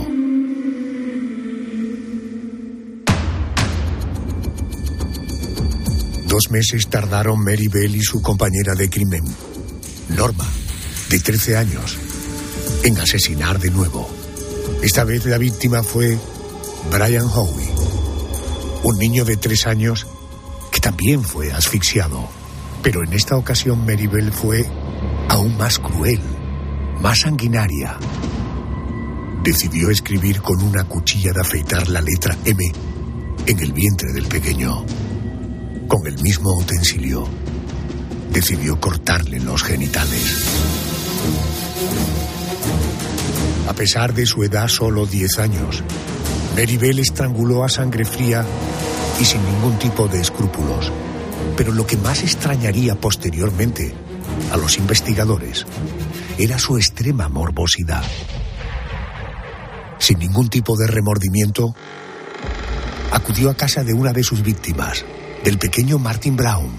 Dos 6.28 6.50
meses 6.50 6.88
tardaron 6.88 7.44
Mary 7.44 7.68
Bell 7.68 7.94
y 7.94 8.00
su 8.00 8.22
compañera 8.22 8.74
de 8.74 8.88
crimen, 8.88 9.22
Norma, 10.16 10.48
de 11.10 11.18
13 11.18 11.58
años, 11.58 11.98
en 12.84 12.96
asesinar 12.96 13.58
de 13.58 13.70
nuevo. 13.70 14.08
Esta 14.82 15.04
vez 15.04 15.26
la 15.26 15.36
víctima 15.36 15.82
fue 15.82 16.18
Brian 16.90 17.26
Howie, 17.26 17.68
un 18.84 18.98
niño 18.98 19.26
de 19.26 19.36
tres 19.36 19.66
años 19.66 20.06
que 20.70 20.80
también 20.80 21.22
fue 21.22 21.52
asfixiado. 21.52 22.41
Pero 22.82 23.04
en 23.04 23.12
esta 23.12 23.36
ocasión 23.36 23.86
Mary 23.86 24.08
Bell 24.08 24.32
fue 24.32 24.66
aún 25.28 25.56
más 25.56 25.78
cruel, 25.78 26.20
más 27.00 27.20
sanguinaria. 27.20 27.96
Decidió 29.42 29.90
escribir 29.90 30.40
con 30.42 30.62
una 30.62 30.84
cuchilla 30.84 31.32
de 31.32 31.40
afeitar 31.40 31.88
la 31.88 32.00
letra 32.00 32.36
M 32.44 32.72
en 33.46 33.60
el 33.60 33.72
vientre 33.72 34.12
del 34.12 34.26
pequeño. 34.26 34.84
Con 35.86 36.06
el 36.06 36.20
mismo 36.22 36.56
utensilio, 36.56 37.28
decidió 38.32 38.80
cortarle 38.80 39.38
los 39.40 39.62
genitales. 39.62 40.44
A 43.68 43.74
pesar 43.74 44.12
de 44.12 44.26
su 44.26 44.42
edad, 44.42 44.68
solo 44.68 45.06
10 45.06 45.38
años, 45.38 45.82
Bell 46.56 46.98
estranguló 46.98 47.64
a 47.64 47.68
sangre 47.68 48.04
fría 48.04 48.44
y 49.20 49.24
sin 49.24 49.44
ningún 49.44 49.78
tipo 49.78 50.08
de 50.08 50.20
escrúpulos. 50.20 50.92
Pero 51.56 51.72
lo 51.72 51.86
que 51.86 51.96
más 51.96 52.22
extrañaría 52.22 52.94
posteriormente 52.94 53.94
a 54.52 54.56
los 54.56 54.78
investigadores 54.78 55.66
era 56.38 56.58
su 56.58 56.76
extrema 56.76 57.28
morbosidad. 57.28 58.04
Sin 59.98 60.18
ningún 60.18 60.48
tipo 60.48 60.76
de 60.76 60.86
remordimiento, 60.86 61.74
acudió 63.12 63.50
a 63.50 63.54
casa 63.54 63.84
de 63.84 63.92
una 63.92 64.12
de 64.12 64.24
sus 64.24 64.42
víctimas, 64.42 65.04
del 65.44 65.58
pequeño 65.58 65.98
Martin 65.98 66.36
Brown. 66.36 66.72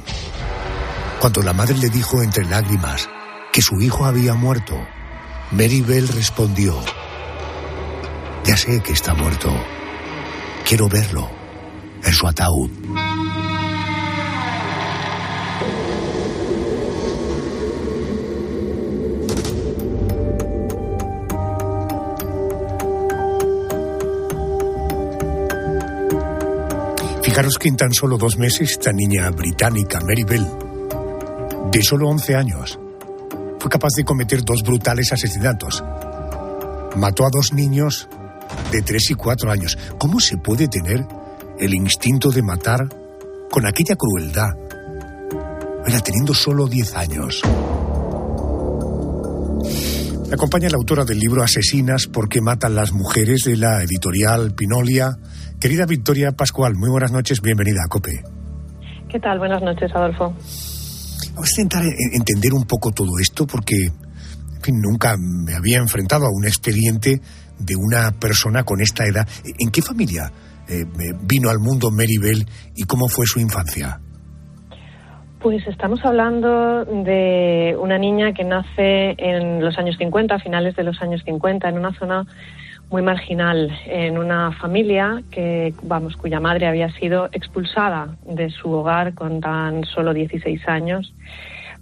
Cuando 1.20 1.42
la 1.42 1.54
madre 1.54 1.78
le 1.78 1.90
dijo 1.90 2.22
entre 2.22 2.46
lágrimas 2.46 3.08
que 3.54 3.62
su 3.62 3.80
hijo 3.80 4.06
había 4.06 4.34
muerto, 4.34 4.76
Mary 5.52 5.82
Bell 5.82 6.08
respondió, 6.08 6.78
ya 8.44 8.58
sé 8.58 8.82
que 8.82 8.92
está 8.92 9.14
muerto, 9.14 9.54
quiero 10.68 10.90
verlo 10.90 11.30
en 12.04 12.12
su 12.12 12.28
ataúd. 12.28 12.72
Fijaros 27.34 27.58
que 27.58 27.68
en 27.68 27.78
tan 27.78 27.92
solo 27.92 28.20
dos 28.20 28.38
meses 28.38 28.70
esta 28.70 28.92
niña 28.92 29.28
británica, 29.32 30.00
Mary 30.02 30.24
Bell, 30.24 30.46
de 31.72 31.82
solo 31.82 32.08
11 32.10 32.36
años, 32.36 32.80
fue 33.58 33.72
capaz 33.72 33.90
de 33.98 34.04
cometer 34.04 34.44
dos 34.44 34.62
brutales 34.62 35.12
asesinatos. 35.12 35.84
Mató 36.96 37.26
a 37.26 37.32
dos 37.32 37.52
niños 37.52 38.08
de 38.72 38.84
3 38.84 39.10
y 39.10 39.14
4 39.16 39.50
años. 39.50 39.80
¿Cómo 39.98 40.20
se 40.20 40.38
puede 40.38 40.68
tener 40.68 41.08
el 41.58 41.74
instinto 41.74 42.30
de 42.30 42.44
matar 42.44 42.88
con 43.50 43.66
aquella 43.66 43.96
crueldad? 43.96 44.52
Era 45.88 46.02
teniendo 46.02 46.36
solo 46.36 46.68
10 46.68 46.96
años. 46.96 47.42
Me 50.34 50.36
acompaña 50.36 50.68
la 50.68 50.78
autora 50.78 51.06
del 51.06 51.20
libro 51.20 51.44
Asesinas 51.44 52.08
porque 52.08 52.42
matan 52.42 52.74
las 52.74 52.92
mujeres 52.92 53.44
de 53.44 53.56
la 53.56 53.84
editorial 53.84 54.56
Pinolia, 54.56 55.16
Querida 55.60 55.86
Victoria 55.86 56.32
Pascual, 56.32 56.74
muy 56.74 56.90
buenas 56.90 57.12
noches, 57.12 57.40
bienvenida 57.40 57.82
a 57.86 57.88
COPE. 57.88 58.24
¿Qué 59.10 59.20
tal? 59.20 59.38
Buenas 59.38 59.62
noches, 59.62 59.92
Adolfo. 59.94 60.34
Vamos 61.36 61.50
a 61.56 61.62
intentar 61.62 61.84
entender 62.14 62.52
un 62.52 62.66
poco 62.66 62.90
todo 62.90 63.12
esto 63.22 63.46
porque, 63.46 63.76
en 63.76 64.62
fin, 64.64 64.82
nunca 64.82 65.16
me 65.20 65.54
había 65.54 65.78
enfrentado 65.78 66.26
a 66.26 66.30
un 66.32 66.48
expediente 66.48 67.22
de 67.60 67.76
una 67.76 68.10
persona 68.20 68.64
con 68.64 68.82
esta 68.82 69.06
edad. 69.06 69.28
¿En 69.60 69.70
qué 69.70 69.84
familia 69.84 70.32
eh, 70.68 70.84
vino 71.22 71.52
al 71.52 71.60
mundo 71.60 71.92
Mary 71.92 72.18
Bell 72.20 72.44
y 72.76 72.86
cómo 72.86 73.08
fue 73.08 73.28
su 73.28 73.40
infancia? 73.40 74.02
Pues 75.44 75.68
estamos 75.68 76.06
hablando 76.06 76.86
de 76.86 77.76
una 77.78 77.98
niña 77.98 78.32
que 78.32 78.46
nace 78.46 79.14
en 79.18 79.62
los 79.62 79.78
años 79.78 79.98
50, 79.98 80.36
a 80.36 80.40
finales 80.40 80.74
de 80.78 80.86
los 80.86 81.02
años 81.02 81.22
50, 81.26 81.68
en 81.68 81.78
una 81.78 81.92
zona 81.92 82.26
muy 82.90 83.02
marginal 83.02 83.70
en 83.86 84.18
una 84.18 84.54
familia 84.54 85.22
que, 85.32 85.74
vamos, 85.84 86.16
cuya 86.16 86.40
madre 86.40 86.66
había 86.66 86.90
sido 86.94 87.28
expulsada 87.34 88.16
de 88.26 88.52
su 88.52 88.72
hogar 88.72 89.16
con 89.16 89.42
tan 89.42 89.84
solo 89.84 90.14
16 90.14 90.66
años 90.70 91.14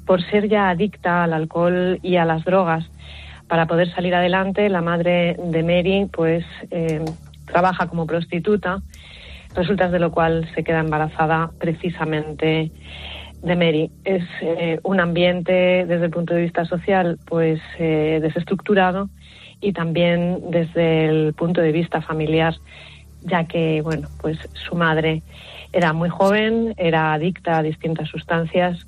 por 0.08 0.24
ser 0.24 0.50
ya 0.50 0.72
adicta 0.72 1.24
al 1.24 1.32
alcohol 1.32 2.00
y 2.02 2.16
a 2.16 2.26
las 2.26 2.44
drogas. 2.44 2.90
Para 3.48 3.68
poder 3.68 3.94
salir 3.94 4.16
adelante, 4.16 4.70
la 4.70 4.82
madre 4.82 5.36
de 5.38 5.62
Mary, 5.62 6.10
pues, 6.12 6.44
eh, 6.72 7.06
trabaja 7.46 7.86
como 7.86 8.08
prostituta, 8.08 8.82
resultas 9.54 9.92
de 9.92 10.00
lo 10.00 10.12
cual 10.12 10.50
se 10.56 10.64
queda 10.64 10.80
embarazada 10.80 11.52
precisamente 11.60 12.72
de 13.42 13.56
Mary. 13.56 13.92
Es 14.04 14.24
eh, 14.42 14.80
un 14.84 15.00
ambiente, 15.00 15.86
desde 15.88 16.06
el 16.06 16.12
punto 16.12 16.34
de 16.34 16.42
vista 16.42 16.66
social, 16.66 17.18
pues 17.26 17.60
eh, 17.80 18.20
desestructurado 18.22 19.10
y 19.60 19.74
también 19.74 20.40
desde 20.50 21.06
el 21.06 21.34
punto 21.34 21.62
de 21.62 21.72
vista 21.72 22.02
familiar, 22.02 22.56
ya 23.22 23.46
que, 23.46 23.82
bueno, 23.82 24.08
pues 24.20 24.38
su 24.68 24.76
madre 24.76 25.22
era 25.72 25.94
muy 25.94 26.10
joven, 26.10 26.74
era 26.78 27.14
adicta 27.14 27.60
a 27.60 27.64
distintas 27.64 28.10
sustancias 28.10 28.86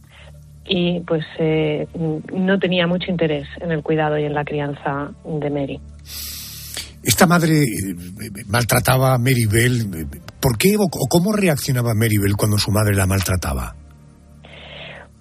y 0.65 1.01
pues 1.01 1.25
eh, 1.39 1.88
no 2.33 2.57
tenía 2.60 2.88
mucho 2.88 3.12
interés 3.12 3.48
en 3.62 3.72
el 3.72 3.83
cuidado 3.83 4.17
y 4.17 4.24
en 4.24 4.33
la 4.33 4.43
crianza 4.43 5.12
de 5.24 5.50
Mary. 5.50 5.79
Esta 7.03 7.27
madre 7.27 7.63
eh, 7.63 7.65
maltrataba 8.48 9.13
a 9.13 9.17
Mary 9.17 9.45
Bell. 9.45 10.07
¿Por 10.39 10.57
qué 10.57 10.75
o 10.77 10.88
cómo 11.10 11.33
reaccionaba 11.33 11.93
Mary 11.93 12.17
Bell 12.17 12.36
cuando 12.36 12.57
su 12.57 12.72
madre 12.72 12.95
la 12.95 13.05
maltrataba? 13.05 13.75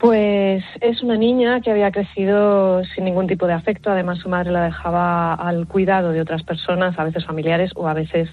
Pues 0.03 0.65
es 0.81 1.01
una 1.05 1.17
niña 1.17 1.61
que 1.61 1.71
había 1.71 1.93
crecido 1.93 2.83
sin 2.87 3.05
ningún 3.05 3.29
tipo 3.29 3.47
de 3.47 3.53
afecto. 3.53 3.89
Además, 3.89 4.19
su 4.19 4.29
madre 4.29 4.51
la 4.51 4.65
dejaba 4.65 5.33
al 5.33 5.69
cuidado 5.69 6.11
de 6.11 6.21
otras 6.21 6.43
personas, 6.43 6.99
a 6.99 7.05
veces 7.05 7.25
familiares 7.25 7.71
o 7.77 7.87
a 7.87 7.95
veces 7.95 8.29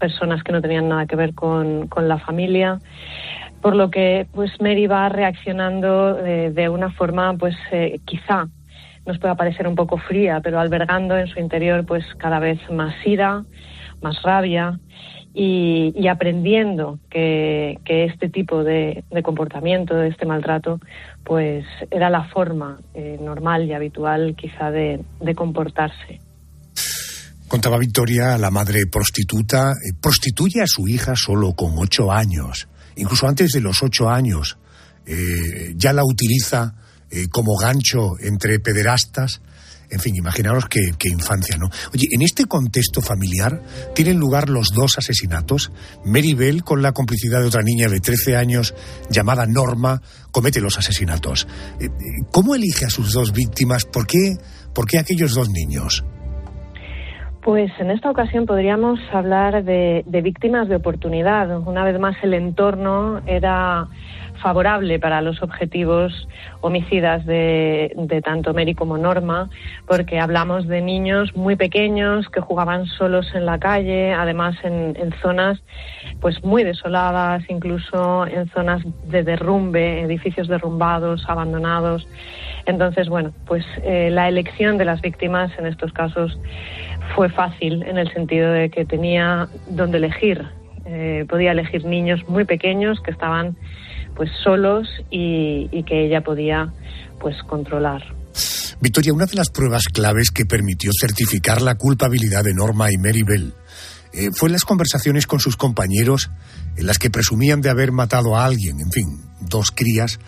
personas 0.00 0.42
que 0.42 0.50
no 0.50 0.60
tenían 0.60 0.88
nada 0.88 1.06
que 1.06 1.14
ver 1.14 1.32
con, 1.32 1.88
la 1.96 2.18
familia. 2.18 2.80
Por 3.62 3.76
lo 3.76 3.88
que, 3.88 4.26
pues 4.34 4.50
Mary 4.60 4.88
va 4.88 5.08
reaccionando 5.08 6.14
de, 6.14 6.68
una 6.68 6.90
forma, 6.90 7.34
pues 7.34 7.54
eh, 7.70 8.00
quizá 8.04 8.48
nos 9.06 9.20
pueda 9.20 9.36
parecer 9.36 9.68
un 9.68 9.76
poco 9.76 9.98
fría, 9.98 10.40
pero 10.42 10.58
albergando 10.58 11.16
en 11.16 11.28
su 11.28 11.38
interior, 11.38 11.86
pues 11.86 12.04
cada 12.16 12.40
vez 12.40 12.58
más 12.68 12.96
ira, 13.06 13.44
más 14.02 14.20
rabia 14.22 14.80
y, 15.38 16.08
aprendiendo 16.08 16.98
que, 17.10 17.76
este 17.86 18.30
tipo 18.30 18.64
de, 18.64 19.04
comportamiento, 19.22 19.94
de 19.94 20.08
este 20.08 20.24
maltrato, 20.24 20.80
pues 21.24 21.66
era 21.90 22.08
la 22.08 22.24
forma 22.24 22.78
eh, 22.94 23.18
normal 23.20 23.66
y 23.66 23.74
habitual 23.74 24.34
quizá 24.34 24.70
de, 24.70 25.04
comportarse. 25.34 26.20
Contaba 27.48 27.76
Victoria, 27.76 28.38
la 28.38 28.50
madre 28.50 28.86
prostituta, 28.86 29.72
eh, 29.72 29.92
prostituye 30.00 30.62
a 30.62 30.66
su 30.66 30.88
hija 30.88 31.14
solo 31.14 31.52
con 31.52 31.74
ocho 31.76 32.10
años, 32.10 32.66
incluso 32.96 33.28
antes 33.28 33.52
de 33.52 33.60
los 33.60 33.82
ocho 33.82 34.08
años. 34.08 34.56
Eh, 35.04 35.74
ya 35.76 35.92
la 35.92 36.02
utiliza 36.04 36.74
como 37.30 37.56
gancho 37.56 38.18
entre 38.20 38.58
pederastas 38.58 39.40
en 39.90 40.00
fin, 40.00 40.14
imaginaros 40.16 40.66
qué, 40.68 41.08
infancia, 41.08 41.56
¿no? 41.56 41.66
Oye, 41.94 42.06
en 42.12 42.22
este 42.22 42.46
contexto 42.46 43.00
familiar 43.00 43.62
tienen 43.94 44.18
lugar 44.18 44.48
los 44.48 44.68
dos 44.74 44.98
asesinatos. 44.98 45.72
Mary 46.04 46.34
Bell, 46.34 46.64
con 46.64 46.82
la 46.82 46.92
complicidad 46.92 47.40
de 47.40 47.46
otra 47.46 47.62
niña 47.62 47.88
de 47.88 48.00
13 48.00 48.36
años 48.36 48.74
llamada 49.10 49.46
Norma, 49.46 50.02
comete 50.30 50.60
los 50.60 50.78
asesinatos. 50.78 51.46
Eh, 51.80 51.86
eh, 51.86 51.88
¿Cómo 52.32 52.54
elige 52.54 52.84
a 52.84 52.90
sus 52.90 53.12
dos 53.12 53.32
víctimas? 53.32 53.84
¿Por 53.84 54.06
qué, 54.06 54.36
por 54.74 54.86
qué 54.86 54.98
aquellos 54.98 55.34
dos 55.34 55.48
niños? 55.50 56.04
Pues 57.42 57.70
en 57.78 57.92
esta 57.92 58.10
ocasión 58.10 58.44
podríamos 58.44 58.98
hablar 59.12 59.62
de, 59.62 60.02
de 60.04 60.20
víctimas 60.20 60.68
de 60.68 60.74
oportunidad. 60.74 61.60
Una 61.64 61.84
vez 61.84 61.96
más, 62.00 62.16
el 62.24 62.34
entorno 62.34 63.20
era 63.24 63.86
favorable 64.36 64.98
para 64.98 65.20
los 65.20 65.42
objetivos 65.42 66.28
homicidas 66.60 67.24
de, 67.26 67.92
de, 67.96 68.22
tanto 68.22 68.54
Mary 68.54 68.74
como 68.74 68.98
Norma, 68.98 69.50
porque 69.86 70.18
hablamos 70.18 70.66
de 70.66 70.80
niños 70.80 71.34
muy 71.36 71.56
pequeños 71.56 72.28
que 72.28 72.40
jugaban 72.40 72.86
solos 72.86 73.26
en 73.34 73.46
la 73.46 73.58
calle, 73.58 74.12
además 74.12 74.56
en, 74.62 74.96
en 74.96 75.12
zonas 75.20 75.62
pues 76.20 76.42
muy 76.44 76.64
desoladas, 76.64 77.42
incluso 77.48 78.26
en 78.26 78.48
zonas 78.50 78.82
de 79.08 79.22
derrumbe, 79.22 80.02
edificios 80.02 80.48
derrumbados, 80.48 81.24
abandonados. 81.28 82.06
Entonces, 82.66 83.08
bueno, 83.08 83.32
pues 83.46 83.64
eh, 83.84 84.10
la 84.10 84.28
elección 84.28 84.76
de 84.78 84.84
las 84.84 85.00
víctimas 85.00 85.52
en 85.58 85.66
estos 85.66 85.92
casos 85.92 86.38
fue 87.14 87.28
fácil 87.28 87.82
en 87.84 87.98
el 87.98 88.12
sentido 88.12 88.50
de 88.50 88.70
que 88.70 88.84
tenía 88.84 89.48
donde 89.68 89.98
elegir. 89.98 90.44
Eh, 90.84 91.24
podía 91.28 91.52
elegir 91.52 91.84
niños 91.84 92.28
muy 92.28 92.44
pequeños 92.44 93.00
que 93.00 93.10
estaban 93.10 93.56
pues 94.16 94.30
solos 94.42 94.88
y, 95.10 95.82
que 95.84 96.06
ella 96.06 96.22
podía 96.22 96.72
pues 97.20 97.36
controlar. 97.46 98.02
Victoria, 98.80 99.12
una 99.12 99.26
de 99.26 99.36
las 99.36 99.50
pruebas 99.50 99.84
claves 99.84 100.30
que 100.30 100.44
permitió 100.44 100.90
certificar 100.98 101.62
la 101.62 101.76
culpabilidad 101.76 102.44
de 102.44 102.54
Norma 102.54 102.90
y 102.90 102.98
Mary 102.98 103.22
Bell 103.22 103.54
eh, 104.12 104.30
fue 104.32 104.50
las 104.50 104.64
conversaciones 104.64 105.26
con 105.26 105.40
sus 105.40 105.56
compañeros 105.56 106.30
en 106.76 106.86
las 106.86 106.98
que 106.98 107.10
presumían 107.10 107.60
de 107.60 107.70
haber 107.70 107.92
matado 107.92 108.36
a 108.36 108.44
alguien, 108.44 108.80
en 108.80 108.90
fin, 108.90 109.22
dos 109.40 109.70
crías. 109.70 110.18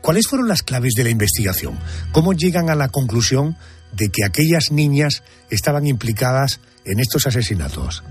¿Cuáles 0.00 0.26
fueron 0.28 0.48
las 0.48 0.62
claves 0.62 0.92
de 0.96 1.04
la 1.04 1.10
investigación? 1.10 1.78
¿Cómo 2.12 2.32
llegan 2.32 2.68
a 2.70 2.74
la 2.74 2.88
conclusión 2.88 3.56
de 3.92 4.08
que 4.10 4.24
aquellas 4.24 4.70
niñas 4.70 5.22
estaban 5.50 5.86
implicadas 5.86 6.60
en 6.84 7.00
estos 7.00 7.26
asesinatos? 7.26 8.02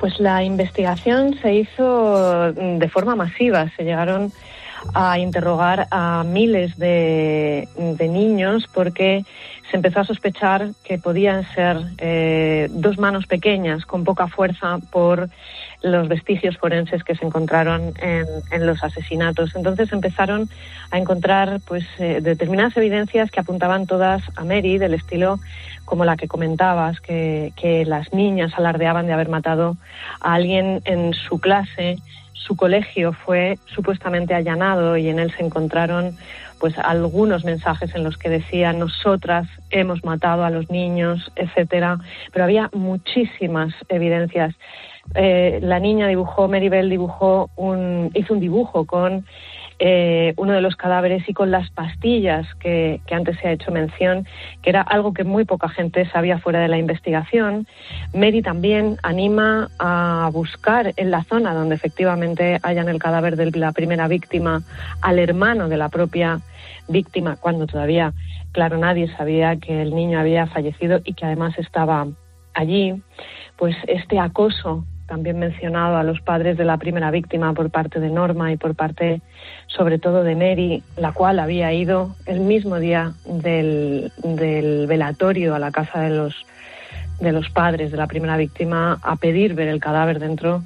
Pues 0.00 0.18
la 0.18 0.42
investigación 0.42 1.38
se 1.42 1.54
hizo 1.54 2.52
de 2.52 2.88
forma 2.88 3.14
masiva. 3.14 3.70
Se 3.76 3.84
llegaron 3.84 4.32
a 4.94 5.18
interrogar 5.18 5.86
a 5.90 6.24
miles 6.24 6.76
de, 6.78 7.68
de 7.76 8.08
niños 8.08 8.66
porque 8.72 9.24
se 9.70 9.76
empezó 9.76 10.00
a 10.00 10.04
sospechar 10.04 10.70
que 10.84 10.98
podían 10.98 11.44
ser 11.54 11.76
eh, 11.98 12.68
dos 12.70 12.98
manos 12.98 13.26
pequeñas 13.26 13.86
con 13.86 14.04
poca 14.04 14.26
fuerza 14.26 14.78
por 14.90 15.28
los 15.82 16.08
vestigios 16.08 16.58
forenses 16.58 17.04
que 17.04 17.14
se 17.14 17.24
encontraron 17.24 17.94
en, 18.02 18.26
en 18.50 18.66
los 18.66 18.82
asesinatos. 18.82 19.54
Entonces 19.54 19.92
empezaron 19.92 20.48
a 20.90 20.98
encontrar 20.98 21.60
pues 21.66 21.84
eh, 21.98 22.20
determinadas 22.20 22.76
evidencias 22.76 23.30
que 23.30 23.40
apuntaban 23.40 23.86
todas 23.86 24.22
a 24.36 24.44
Mary 24.44 24.78
del 24.78 24.94
estilo 24.94 25.38
como 25.84 26.04
la 26.04 26.16
que 26.16 26.28
comentabas, 26.28 27.00
que, 27.00 27.52
que 27.56 27.84
las 27.84 28.12
niñas 28.12 28.52
alardeaban 28.56 29.06
de 29.06 29.12
haber 29.12 29.28
matado 29.28 29.76
a 30.20 30.34
alguien 30.34 30.82
en 30.84 31.14
su 31.14 31.40
clase. 31.40 31.96
Su 32.46 32.56
colegio 32.56 33.12
fue 33.12 33.58
supuestamente 33.66 34.34
allanado 34.34 34.96
y 34.96 35.08
en 35.08 35.18
él 35.18 35.32
se 35.36 35.44
encontraron 35.44 36.16
pues 36.58 36.78
algunos 36.78 37.44
mensajes 37.44 37.94
en 37.94 38.04
los 38.04 38.16
que 38.18 38.28
decía 38.28 38.72
nosotras 38.72 39.46
hemos 39.70 40.04
matado 40.04 40.44
a 40.44 40.50
los 40.50 40.70
niños, 40.70 41.32
etcétera, 41.36 41.98
pero 42.32 42.44
había 42.44 42.68
muchísimas 42.72 43.74
evidencias. 43.88 44.54
Eh, 45.14 45.58
la 45.62 45.80
niña 45.80 46.06
dibujó, 46.06 46.48
Bell 46.48 46.90
dibujó 46.90 47.50
un, 47.56 48.10
hizo 48.14 48.34
un 48.34 48.40
dibujo 48.40 48.84
con 48.84 49.24
eh, 49.82 50.34
uno 50.36 50.52
de 50.52 50.60
los 50.60 50.76
cadáveres 50.76 51.26
y 51.26 51.32
con 51.32 51.50
las 51.50 51.70
pastillas 51.70 52.46
que, 52.56 53.00
que, 53.06 53.14
antes 53.14 53.38
se 53.38 53.48
ha 53.48 53.52
hecho 53.52 53.72
mención, 53.72 54.26
que 54.60 54.68
era 54.68 54.82
algo 54.82 55.14
que 55.14 55.24
muy 55.24 55.46
poca 55.46 55.70
gente 55.70 56.08
sabía 56.10 56.38
fuera 56.38 56.60
de 56.60 56.68
la 56.68 56.76
investigación. 56.76 57.66
Mary 58.12 58.42
también 58.42 58.98
anima 59.02 59.70
a 59.78 60.28
buscar 60.34 60.92
en 60.96 61.10
la 61.10 61.24
zona 61.24 61.54
donde 61.54 61.76
efectivamente 61.76 62.58
hayan 62.62 62.90
el 62.90 62.98
cadáver 62.98 63.36
de 63.36 63.50
la 63.58 63.72
primera 63.72 64.06
víctima 64.06 64.62
al 65.00 65.18
hermano 65.18 65.70
de 65.70 65.78
la 65.78 65.88
propia 65.88 66.40
víctima, 66.88 67.36
cuando 67.36 67.66
todavía, 67.66 68.12
claro, 68.52 68.76
nadie 68.76 69.08
sabía 69.16 69.56
que 69.56 69.80
el 69.80 69.94
niño 69.94 70.20
había 70.20 70.46
fallecido 70.46 71.00
y 71.04 71.14
que 71.14 71.24
además 71.24 71.58
estaba 71.58 72.06
allí. 72.52 73.02
Pues 73.56 73.76
este 73.86 74.18
acoso 74.18 74.84
también 75.10 75.40
mencionado 75.40 75.96
a 75.96 76.04
los 76.04 76.20
padres 76.20 76.56
de 76.56 76.64
la 76.64 76.76
primera 76.76 77.10
víctima 77.10 77.52
por 77.52 77.68
parte 77.68 77.98
de 77.98 78.10
Norma 78.10 78.52
y 78.52 78.56
por 78.56 78.76
parte 78.76 79.20
sobre 79.66 79.98
todo 79.98 80.22
de 80.22 80.36
Mary, 80.36 80.84
la 80.96 81.10
cual 81.10 81.40
había 81.40 81.72
ido 81.72 82.14
el 82.26 82.38
mismo 82.38 82.78
día 82.78 83.14
del, 83.26 84.12
del 84.22 84.86
velatorio 84.86 85.56
a 85.56 85.58
la 85.58 85.72
casa 85.72 86.02
de 86.02 86.10
los, 86.10 86.46
de 87.18 87.32
los 87.32 87.50
padres 87.50 87.90
de 87.90 87.96
la 87.96 88.06
primera 88.06 88.36
víctima 88.36 89.00
a 89.02 89.16
pedir 89.16 89.54
ver 89.54 89.66
el 89.66 89.80
cadáver 89.80 90.20
dentro 90.20 90.62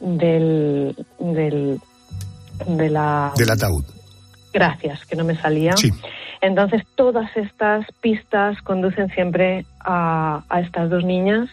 del, 0.00 0.94
del, 1.18 1.80
de 2.66 2.90
la, 2.90 3.32
del 3.38 3.50
ataúd. 3.50 3.86
Gracias, 4.52 5.06
que 5.06 5.16
no 5.16 5.24
me 5.24 5.34
salía. 5.34 5.74
Sí. 5.78 5.90
Entonces, 6.42 6.82
todas 6.94 7.34
estas 7.38 7.86
pistas 8.02 8.60
conducen 8.60 9.08
siempre 9.14 9.64
a, 9.80 10.42
a 10.50 10.60
estas 10.60 10.90
dos 10.90 11.04
niñas 11.04 11.48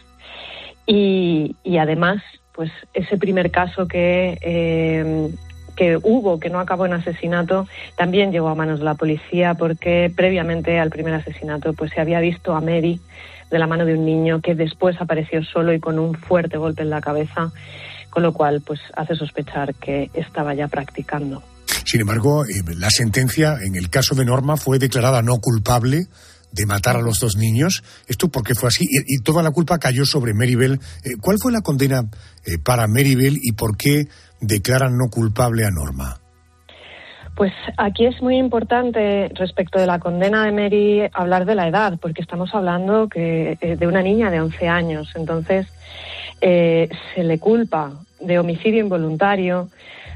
y, 0.85 1.55
y, 1.63 1.77
además, 1.77 2.21
pues 2.53 2.71
ese 2.93 3.17
primer 3.17 3.51
caso 3.51 3.87
que, 3.87 4.37
eh, 4.41 5.29
que 5.75 5.97
hubo, 5.97 6.39
que 6.39 6.49
no 6.49 6.59
acabó 6.59 6.85
en 6.85 6.93
asesinato, 6.93 7.67
también 7.97 8.31
llegó 8.31 8.49
a 8.49 8.55
manos 8.55 8.79
de 8.79 8.85
la 8.85 8.95
policía 8.95 9.55
porque 9.55 10.11
previamente 10.15 10.79
al 10.79 10.89
primer 10.89 11.13
asesinato 11.13 11.73
pues 11.73 11.91
se 11.91 12.01
había 12.01 12.19
visto 12.19 12.55
a 12.55 12.61
Mary 12.61 12.99
de 13.51 13.59
la 13.59 13.67
mano 13.67 13.85
de 13.85 13.93
un 13.93 14.05
niño 14.05 14.41
que 14.41 14.55
después 14.55 14.95
apareció 14.99 15.43
solo 15.43 15.73
y 15.73 15.79
con 15.79 15.99
un 15.99 16.15
fuerte 16.15 16.57
golpe 16.57 16.81
en 16.81 16.89
la 16.89 17.01
cabeza, 17.01 17.51
con 18.09 18.23
lo 18.23 18.33
cual 18.33 18.61
pues 18.65 18.79
hace 18.95 19.15
sospechar 19.15 19.75
que 19.75 20.09
estaba 20.13 20.53
ya 20.53 20.67
practicando. 20.67 21.43
Sin 21.85 22.01
embargo, 22.01 22.45
eh, 22.45 22.63
la 22.77 22.89
sentencia 22.89 23.57
en 23.61 23.75
el 23.75 23.89
caso 23.89 24.15
de 24.15 24.25
Norma 24.25 24.57
fue 24.57 24.79
declarada 24.79 25.21
no 25.21 25.39
culpable 25.39 26.07
de 26.55 26.65
matar 26.65 26.95
a 26.95 27.01
los 27.01 27.19
dos 27.19 27.35
niños. 27.35 27.83
¿Esto 28.07 28.29
por 28.29 28.43
qué 28.43 28.55
fue 28.55 28.69
así? 28.69 28.85
Y, 28.89 29.21
toda 29.23 29.43
la 29.43 29.51
culpa 29.51 29.77
cayó 29.77 30.05
sobre 30.05 30.33
Maribel. 30.33 30.79
Eh, 31.03 31.17
¿Cuál 31.21 31.37
fue 31.39 31.51
la 31.51 31.61
condena 31.61 32.01
eh, 32.45 32.57
para 32.63 32.87
Maribel 32.87 33.37
y 33.41 33.51
por 33.51 33.77
qué 33.77 34.07
declaran 34.39 34.97
no 34.97 35.09
culpable 35.09 35.65
a 35.65 35.71
Norma? 35.71 36.19
Pues 37.35 37.51
aquí 37.77 38.05
es 38.05 38.21
muy 38.21 38.37
importante 38.37 39.29
respecto 39.33 39.77
de 39.77 39.87
la 39.87 39.99
condena 39.99 40.45
de 40.45 40.53
Mary 40.53 41.09
hablar 41.13 41.45
de 41.45 41.55
la 41.55 41.67
edad, 41.67 41.99
porque 42.01 42.21
estamos 42.21 42.55
hablando 42.55 43.09
que, 43.09 43.57
eh, 43.59 43.75
de 43.75 43.87
una 43.87 44.01
niña 44.01 44.31
de 44.31 44.39
11 44.39 44.69
años. 44.69 45.11
Entonces, 45.15 45.67
eh, 46.39 46.87
se 47.13 47.23
le 47.25 47.37
culpa 47.37 47.91
de 48.21 48.39
homicidio 48.39 48.79
involuntario, 48.79 49.69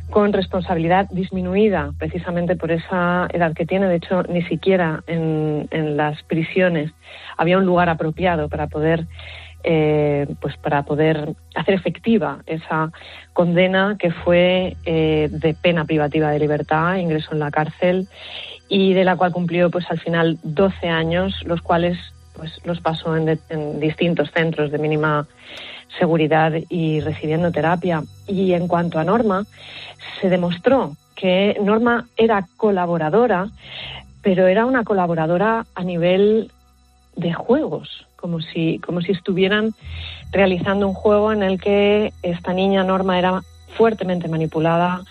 con 0.09 0.33
responsabilidad 0.33 1.07
disminuida 1.11 1.91
precisamente 1.97 2.55
por 2.55 2.71
esa 2.71 3.27
edad 3.31 3.53
que 3.53 3.65
tiene. 3.65 3.87
De 3.87 3.95
hecho, 3.95 4.23
ni 4.23 4.41
siquiera 4.43 5.03
en, 5.07 5.67
en 5.71 5.97
las 5.97 6.21
prisiones 6.23 6.91
había 7.37 7.57
un 7.57 7.65
lugar 7.65 7.89
apropiado 7.89 8.49
para 8.49 8.67
poder 8.67 9.05
eh, 9.61 10.25
pues 10.39 10.55
para 10.55 10.83
poder 10.83 11.35
hacer 11.53 11.73
efectiva 11.73 12.39
esa 12.45 12.93
condena 13.33 13.97
que 13.99 14.09
fue 14.09 14.77
eh, 14.85 15.27
de 15.29 15.53
pena 15.53 15.83
privativa 15.83 16.31
de 16.31 16.39
libertad, 16.39 16.95
ingreso 16.95 17.33
en 17.33 17.39
la 17.39 17.51
cárcel 17.51 18.07
y 18.69 18.93
de 18.93 19.03
la 19.03 19.17
cual 19.17 19.33
cumplió 19.33 19.69
pues 19.69 19.85
al 19.91 19.99
final 19.99 20.39
12 20.43 20.87
años, 20.87 21.43
los 21.45 21.61
cuales 21.61 21.97
pues 22.37 22.53
los 22.63 22.79
pasó 22.79 23.17
en, 23.17 23.25
de, 23.25 23.39
en 23.49 23.81
distintos 23.81 24.31
centros 24.31 24.71
de 24.71 24.77
mínima 24.77 25.27
seguridad 25.97 26.53
y 26.69 26.99
recibiendo 26.99 27.51
terapia. 27.51 28.03
Y 28.27 28.53
en 28.53 28.67
cuanto 28.67 28.99
a 28.99 29.03
Norma, 29.03 29.45
se 30.21 30.29
demostró 30.29 30.95
que 31.15 31.57
Norma 31.61 32.07
era 32.17 32.47
colaboradora, 32.57 33.49
pero 34.21 34.47
era 34.47 34.65
una 34.65 34.83
colaboradora 34.83 35.65
a 35.75 35.83
nivel 35.83 36.51
de 37.15 37.33
juegos, 37.33 38.07
como 38.15 38.41
si, 38.41 38.79
como 38.79 39.01
si 39.01 39.11
estuvieran 39.11 39.73
realizando 40.31 40.87
un 40.87 40.93
juego 40.93 41.31
en 41.31 41.43
el 41.43 41.59
que 41.59 42.13
esta 42.21 42.53
niña 42.53 42.83
Norma 42.83 43.17
era 43.17 43.41
fuertemente 43.75 44.27
manipulada 44.27 45.03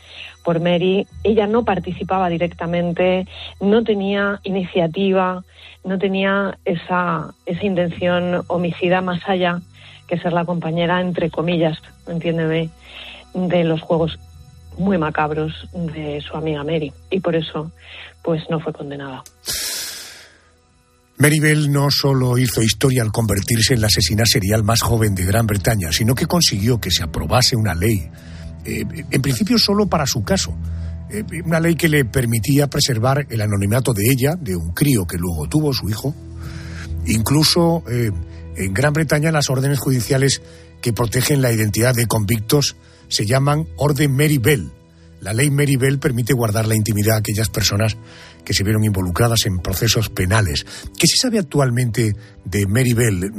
por 0.44 0.60
Mary. 0.60 1.06
Ella 1.24 1.46
no 1.46 1.64
participaba 1.64 2.28
directamente, 2.28 3.26
no 3.60 3.84
tenía 3.84 4.40
iniciativa, 4.44 5.44
no 5.84 5.98
tenía 5.98 6.58
esa, 6.64 7.34
esa 7.46 7.66
intención 7.66 8.42
homicida 8.48 9.00
más 9.00 9.20
allá 9.28 9.60
que 10.08 10.18
ser 10.18 10.32
la 10.32 10.44
compañera, 10.44 11.00
entre 11.00 11.30
comillas, 11.30 11.78
entiéndeme, 12.06 12.70
de 13.34 13.64
los 13.64 13.80
juegos 13.82 14.18
muy 14.78 14.98
macabros 14.98 15.68
de 15.72 16.20
su 16.20 16.36
amiga 16.36 16.64
Mary. 16.64 16.92
Y 17.10 17.20
por 17.20 17.36
eso, 17.36 17.70
pues 18.22 18.42
no 18.50 18.58
fue 18.60 18.72
condenada. 18.72 19.22
Mary 21.18 21.40
Bell 21.40 21.72
no 21.72 21.90
solo 21.90 22.38
hizo 22.38 22.62
historia 22.62 23.02
al 23.02 23.10
convertirse 23.10 23.74
en 23.74 23.80
la 23.80 23.88
asesina 23.88 24.24
serial 24.24 24.62
más 24.62 24.82
joven 24.82 25.16
de 25.16 25.24
Gran 25.24 25.46
Bretaña, 25.46 25.90
sino 25.90 26.14
que 26.14 26.26
consiguió 26.26 26.80
que 26.80 26.92
se 26.92 27.02
aprobase 27.02 27.56
una 27.56 27.74
ley, 27.74 28.08
eh, 28.64 28.84
en 29.10 29.22
principio 29.22 29.58
solo 29.58 29.88
para 29.88 30.06
su 30.06 30.22
caso, 30.22 30.56
eh, 31.10 31.24
una 31.44 31.58
ley 31.58 31.74
que 31.74 31.88
le 31.88 32.04
permitía 32.04 32.68
preservar 32.68 33.26
el 33.30 33.40
anonimato 33.40 33.92
de 33.92 34.04
ella, 34.08 34.36
de 34.36 34.54
un 34.54 34.72
crío 34.72 35.06
que 35.06 35.16
luego 35.16 35.48
tuvo 35.48 35.72
su 35.72 35.88
hijo. 35.88 36.14
Incluso 37.06 37.82
eh, 37.90 38.12
en 38.58 38.74
Gran 38.74 38.92
Bretaña 38.92 39.30
las 39.30 39.50
órdenes 39.50 39.78
judiciales 39.78 40.42
que 40.80 40.92
protegen 40.92 41.42
la 41.42 41.52
identidad 41.52 41.94
de 41.94 42.06
convictos 42.06 42.76
se 43.08 43.24
llaman 43.24 43.66
Orden 43.76 44.12
Mary 44.12 44.38
Bell. 44.38 44.70
la 45.20 45.32
ley 45.32 45.50
Mary 45.50 45.76
Bell 45.76 45.98
permite 45.98 46.32
guardar 46.32 46.66
la 46.68 46.76
intimidad 46.76 47.16
a 47.16 47.18
aquellas 47.18 47.48
personas 47.48 47.96
que 48.44 48.54
se 48.54 48.62
vieron 48.64 48.84
involucradas 48.84 49.46
en 49.46 49.58
procesos 49.58 50.08
penales. 50.08 50.64
¿Qué 50.96 51.06
se 51.06 51.16
sabe 51.16 51.38
actualmente 51.38 52.14
de 52.44 52.66
Mary 52.66 52.94
Bell? 52.94 53.30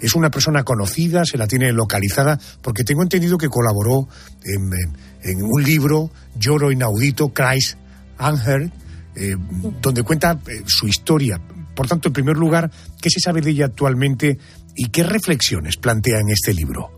¿Es 0.00 0.14
una 0.14 0.30
persona 0.30 0.62
conocida? 0.64 1.24
¿Se 1.24 1.38
la 1.38 1.46
tiene 1.46 1.72
localizada? 1.72 2.38
Porque 2.60 2.84
tengo 2.84 3.02
entendido 3.02 3.38
que 3.38 3.48
colaboró 3.48 4.08
en, 4.44 5.42
un 5.42 5.62
libro, 5.62 6.10
Lloro 6.36 6.72
Inaudito, 6.72 7.32
Christ 7.32 7.78
Anger, 8.18 8.70
eh, 9.14 9.36
donde 9.80 10.02
cuenta 10.02 10.40
eh, 10.46 10.62
su 10.66 10.86
historia. 10.88 11.40
Por 11.74 11.86
tanto, 11.86 12.08
en 12.08 12.12
primer 12.12 12.36
lugar, 12.36 12.70
¿qué 13.00 13.10
se 13.10 13.20
sabe 13.20 13.40
de 13.40 13.50
ella 13.50 13.66
actualmente 13.66 14.38
y 14.76 14.90
qué 14.90 15.02
reflexiones 15.02 15.76
plantea 15.76 16.20
en 16.20 16.30
este 16.30 16.54
libro? 16.54 16.90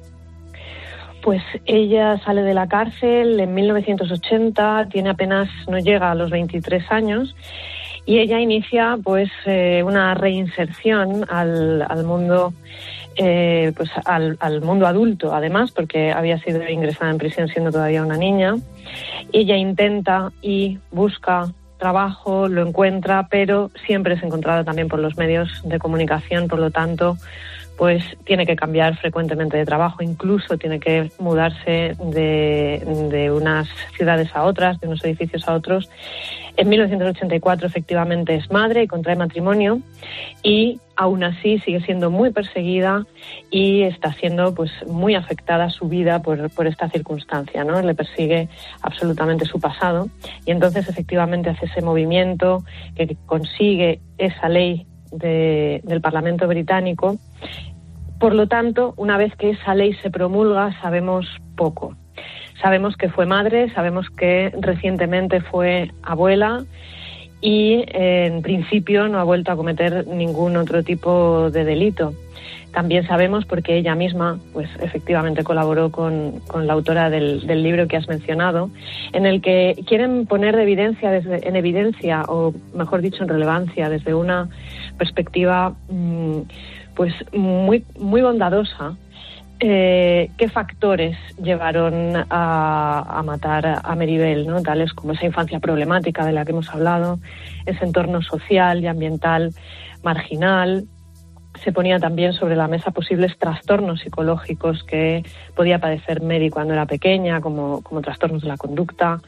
Pues 1.22 1.42
ella 1.64 2.20
sale 2.24 2.42
de 2.42 2.52
la 2.52 2.66
cárcel 2.66 3.40
en 3.40 3.54
1980, 3.54 4.88
tiene 4.90 5.10
apenas, 5.10 5.48
no 5.68 5.78
llega 5.78 6.10
a 6.10 6.14
los 6.14 6.30
23 6.30 6.84
años, 6.90 7.34
y 8.06 8.18
ella 8.18 8.40
inicia 8.40 8.98
pues 9.02 9.30
eh, 9.46 9.82
una 9.82 10.14
reinserción 10.14 11.24
al, 11.30 11.82
al 11.82 12.04
mundo 12.04 12.52
eh, 13.16 13.72
pues 13.76 13.90
al, 14.04 14.36
al, 14.40 14.60
mundo 14.60 14.86
adulto 14.86 15.32
además 15.34 15.70
porque 15.70 16.10
había 16.10 16.38
sido 16.40 16.68
ingresada 16.68 17.10
en 17.10 17.18
prisión 17.18 17.48
siendo 17.48 17.70
todavía 17.70 18.02
una 18.02 18.16
niña 18.16 18.56
ella 19.32 19.56
intenta 19.56 20.32
y 20.42 20.78
busca 20.90 21.52
trabajo 21.78 22.48
lo 22.48 22.66
encuentra 22.66 23.28
pero 23.30 23.70
siempre 23.86 24.14
es 24.14 24.22
encontrada 24.22 24.64
también 24.64 24.88
por 24.88 24.98
los 24.98 25.16
medios 25.16 25.48
de 25.64 25.78
comunicación 25.78 26.48
por 26.48 26.58
lo 26.58 26.70
tanto 26.70 27.16
pues 27.76 28.04
tiene 28.24 28.46
que 28.46 28.56
cambiar 28.56 28.96
frecuentemente 28.96 29.56
de 29.56 29.64
trabajo, 29.64 30.02
incluso 30.02 30.56
tiene 30.58 30.78
que 30.78 31.10
mudarse 31.18 31.96
de, 31.98 32.82
de, 33.10 33.30
unas 33.30 33.68
ciudades 33.96 34.30
a 34.34 34.44
otras, 34.44 34.80
de 34.80 34.86
unos 34.86 35.04
edificios 35.04 35.48
a 35.48 35.54
otros. 35.54 35.90
En 36.56 36.68
1984 36.68 37.66
efectivamente 37.66 38.36
es 38.36 38.50
madre 38.50 38.84
y 38.84 38.86
contrae 38.86 39.16
matrimonio 39.16 39.80
y 40.42 40.78
aún 40.96 41.24
así 41.24 41.58
sigue 41.58 41.80
siendo 41.80 42.10
muy 42.10 42.30
perseguida 42.30 43.04
y 43.50 43.82
está 43.82 44.12
siendo 44.12 44.54
pues 44.54 44.70
muy 44.86 45.16
afectada 45.16 45.68
su 45.70 45.88
vida 45.88 46.22
por, 46.22 46.50
por 46.50 46.68
esta 46.68 46.88
circunstancia, 46.88 47.64
¿no? 47.64 47.82
Le 47.82 47.96
persigue 47.96 48.48
absolutamente 48.82 49.46
su 49.46 49.58
pasado 49.58 50.08
y 50.46 50.52
entonces 50.52 50.88
efectivamente 50.88 51.50
hace 51.50 51.66
ese 51.66 51.82
movimiento 51.82 52.62
que 52.94 53.16
consigue 53.26 54.00
esa 54.16 54.48
ley 54.48 54.86
de, 55.10 55.80
del 55.84 56.00
Parlamento 56.00 56.46
británico. 56.46 57.16
Por 58.18 58.34
lo 58.34 58.46
tanto, 58.46 58.94
una 58.96 59.16
vez 59.16 59.34
que 59.36 59.50
esa 59.50 59.74
ley 59.74 59.94
se 59.94 60.10
promulga, 60.10 60.80
sabemos 60.80 61.26
poco. 61.56 61.96
Sabemos 62.62 62.96
que 62.96 63.08
fue 63.08 63.26
madre, 63.26 63.72
sabemos 63.74 64.08
que 64.10 64.52
recientemente 64.58 65.40
fue 65.40 65.90
abuela 66.02 66.64
y 67.40 67.84
en 67.88 68.40
principio 68.40 69.08
no 69.08 69.18
ha 69.18 69.24
vuelto 69.24 69.52
a 69.52 69.56
cometer 69.56 70.06
ningún 70.06 70.56
otro 70.56 70.82
tipo 70.82 71.50
de 71.50 71.64
delito. 71.64 72.14
También 72.74 73.06
sabemos, 73.06 73.44
porque 73.44 73.76
ella 73.76 73.94
misma, 73.94 74.40
pues 74.52 74.68
efectivamente 74.80 75.44
colaboró 75.44 75.92
con, 75.92 76.40
con 76.48 76.66
la 76.66 76.72
autora 76.72 77.08
del, 77.08 77.46
del, 77.46 77.62
libro 77.62 77.86
que 77.86 77.96
has 77.96 78.08
mencionado, 78.08 78.68
en 79.12 79.26
el 79.26 79.40
que 79.40 79.76
quieren 79.86 80.26
poner 80.26 80.56
de 80.56 80.64
evidencia, 80.64 81.12
desde, 81.12 81.48
en 81.48 81.54
evidencia, 81.54 82.22
o 82.26 82.52
mejor 82.74 83.00
dicho, 83.00 83.22
en 83.22 83.28
relevancia, 83.28 83.88
desde 83.88 84.12
una 84.12 84.48
perspectiva 84.98 85.74
mmm, 85.88 86.40
pues 86.96 87.14
muy, 87.32 87.84
muy 87.96 88.22
bondadosa, 88.22 88.96
eh, 89.60 90.30
qué 90.36 90.48
factores 90.48 91.16
llevaron 91.40 92.16
a, 92.28 93.18
a, 93.18 93.22
matar 93.22 93.80
a 93.84 93.94
Meribel, 93.94 94.48
¿no? 94.48 94.60
tales 94.62 94.92
como 94.92 95.12
esa 95.12 95.26
infancia 95.26 95.60
problemática 95.60 96.26
de 96.26 96.32
la 96.32 96.44
que 96.44 96.50
hemos 96.50 96.68
hablado, 96.70 97.20
ese 97.66 97.84
entorno 97.84 98.20
social 98.20 98.82
y 98.82 98.88
ambiental 98.88 99.52
marginal. 100.02 100.84
Se 101.64 101.72
ponía 101.72 101.98
también 101.98 102.34
sobre 102.34 102.56
la 102.56 102.68
mesa 102.68 102.90
posibles 102.90 103.38
trastornos 103.38 104.00
psicológicos 104.00 104.84
que 104.84 105.24
podía 105.56 105.78
padecer 105.78 106.22
Mary 106.22 106.50
cuando 106.50 106.74
era 106.74 106.84
pequeña, 106.84 107.40
como, 107.40 107.82
como 107.82 108.02
trastornos 108.02 108.42
de 108.42 108.48
la 108.48 108.58
conducta. 108.58 109.20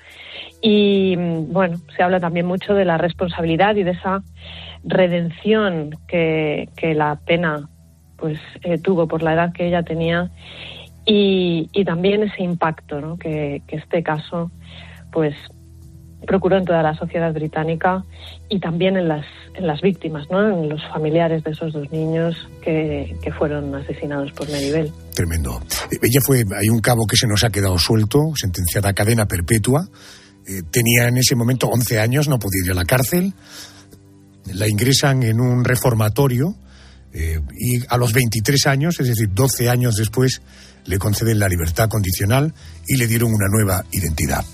Y 0.60 1.16
bueno, 1.16 1.78
se 1.96 2.02
habla 2.02 2.20
también 2.20 2.46
mucho 2.46 2.74
de 2.74 2.84
la 2.84 2.98
responsabilidad 2.98 3.76
y 3.76 3.84
de 3.84 3.92
esa 3.92 4.22
redención 4.84 5.96
que, 6.06 6.68
que 6.76 6.94
la 6.94 7.18
pena 7.24 7.68
pues 8.16 8.38
eh, 8.62 8.78
tuvo 8.78 9.08
por 9.08 9.22
la 9.22 9.34
edad 9.34 9.52
que 9.52 9.66
ella 9.66 9.82
tenía 9.82 10.30
y, 11.04 11.68
y 11.72 11.84
también 11.84 12.22
ese 12.22 12.42
impacto 12.42 13.00
¿no? 13.00 13.18
que, 13.18 13.62
que, 13.66 13.76
este 13.76 14.02
caso 14.02 14.50
pues 15.12 15.34
procuró 16.26 16.58
en 16.58 16.64
toda 16.64 16.82
la 16.82 16.94
sociedad 16.94 17.32
británica 17.32 18.04
y 18.48 18.60
también 18.60 18.96
en 18.96 19.08
las, 19.08 19.24
en 19.54 19.66
las 19.66 19.80
víctimas, 19.80 20.26
¿no? 20.30 20.46
en 20.46 20.68
los 20.68 20.82
familiares 20.92 21.42
de 21.44 21.52
esos 21.52 21.72
dos 21.72 21.90
niños 21.90 22.36
que, 22.62 23.16
que 23.22 23.32
fueron 23.32 23.74
asesinados 23.74 24.32
por 24.32 24.50
Meribel. 24.50 24.92
Tremendo. 25.14 25.62
Ella 25.90 26.20
fue, 26.24 26.38
hay 26.38 26.68
un 26.68 26.80
cabo 26.80 27.06
que 27.06 27.16
se 27.16 27.26
nos 27.26 27.44
ha 27.44 27.50
quedado 27.50 27.78
suelto, 27.78 28.32
sentenciada 28.34 28.90
a 28.90 28.92
cadena 28.92 29.26
perpetua. 29.26 29.88
Eh, 30.46 30.62
tenía 30.70 31.08
en 31.08 31.18
ese 31.18 31.34
momento 31.34 31.68
11 31.68 31.98
años, 31.98 32.28
no 32.28 32.38
podía 32.38 32.64
ir 32.66 32.72
a 32.72 32.74
la 32.74 32.84
cárcel. 32.84 33.32
La 34.52 34.68
ingresan 34.68 35.22
en 35.22 35.40
un 35.40 35.64
reformatorio 35.64 36.54
eh, 37.12 37.40
y 37.58 37.82
a 37.88 37.96
los 37.96 38.12
23 38.12 38.66
años, 38.66 39.00
es 39.00 39.08
decir, 39.08 39.28
12 39.32 39.70
años 39.70 39.96
después, 39.96 40.42
le 40.84 40.98
conceden 40.98 41.38
la 41.38 41.48
libertad 41.48 41.88
condicional 41.88 42.52
y 42.86 42.96
le 42.96 43.06
dieron 43.06 43.32
una 43.32 43.48
nueva 43.48 43.84
identidad. 43.90 44.44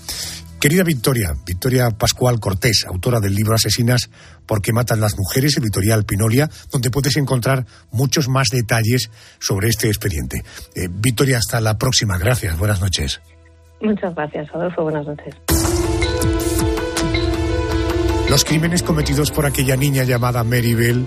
Querida 0.63 0.83
Victoria, 0.85 1.33
Victoria 1.45 1.89
Pascual 1.89 2.39
Cortés, 2.39 2.85
autora 2.87 3.19
del 3.19 3.35
libro 3.35 3.53
Asesinas 3.53 4.09
porque 4.45 4.71
matan 4.71 5.01
las 5.01 5.17
mujeres, 5.17 5.57
editorial 5.57 6.05
Pinolia, 6.05 6.49
donde 6.71 6.89
puedes 6.89 7.17
encontrar 7.17 7.65
muchos 7.91 8.29
más 8.29 8.47
detalles 8.47 9.11
sobre 9.39 9.67
este 9.67 9.89
expediente. 9.89 10.37
Eh, 10.73 10.87
Victoria, 10.89 11.39
hasta 11.39 11.59
la 11.59 11.77
próxima. 11.77 12.17
Gracias. 12.17 12.57
Buenas 12.57 12.79
noches. 12.79 13.19
Muchas 13.81 14.15
gracias, 14.15 14.47
Adolfo. 14.53 14.83
Buenas 14.83 15.05
noches. 15.05 15.35
Los 18.29 18.45
crímenes 18.45 18.83
cometidos 18.83 19.31
por 19.31 19.45
aquella 19.45 19.75
niña 19.75 20.05
llamada 20.05 20.45
Mary 20.45 20.75
Bell 20.75 21.05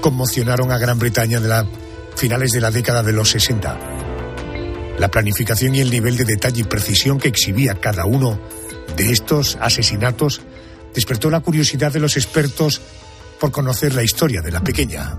conmocionaron 0.00 0.70
a 0.70 0.78
Gran 0.78 1.00
Bretaña 1.00 1.40
de 1.40 1.48
la 1.48 1.66
finales 2.14 2.52
de 2.52 2.60
la 2.60 2.70
década 2.70 3.02
de 3.02 3.12
los 3.12 3.30
60. 3.30 3.80
La 5.00 5.08
planificación 5.08 5.74
y 5.74 5.80
el 5.80 5.90
nivel 5.90 6.16
de 6.16 6.24
detalle 6.24 6.60
y 6.60 6.64
precisión 6.64 7.18
que 7.18 7.26
exhibía 7.26 7.74
cada 7.74 8.06
uno 8.06 8.38
de 8.96 9.10
estos 9.10 9.58
asesinatos 9.60 10.42
despertó 10.94 11.30
la 11.30 11.40
curiosidad 11.40 11.92
de 11.92 12.00
los 12.00 12.16
expertos 12.16 12.80
por 13.40 13.50
conocer 13.50 13.94
la 13.94 14.02
historia 14.02 14.40
de 14.40 14.52
la 14.52 14.60
pequeña. 14.60 15.14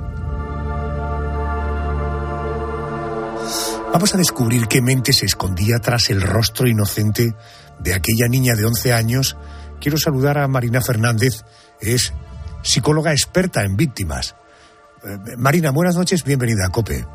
Vamos 3.92 4.16
a 4.16 4.18
descubrir 4.18 4.68
qué 4.68 4.82
mente 4.82 5.14
se 5.14 5.26
escondía 5.26 5.78
tras 5.80 6.10
el 6.10 6.22
rostro 6.22 6.68
inocente 6.68 7.36
de 7.80 7.94
aquella 7.94 8.28
niña 8.28 8.56
de 8.56 8.66
11 8.66 8.94
años. 8.94 9.38
Quiero 9.80 9.98
saludar 9.98 10.38
a 10.40 10.48
Marina 10.48 10.82
Fernández, 10.82 11.44
es 11.80 12.14
psicóloga 12.64 13.12
experta 13.12 13.64
en 13.64 13.76
víctimas. 13.76 14.36
Eh, 15.04 15.36
Marina, 15.38 15.72
buenas 15.72 15.96
noches, 15.96 16.24
bienvenida 16.24 16.66
a 16.66 16.70
COPE. 16.70 17.06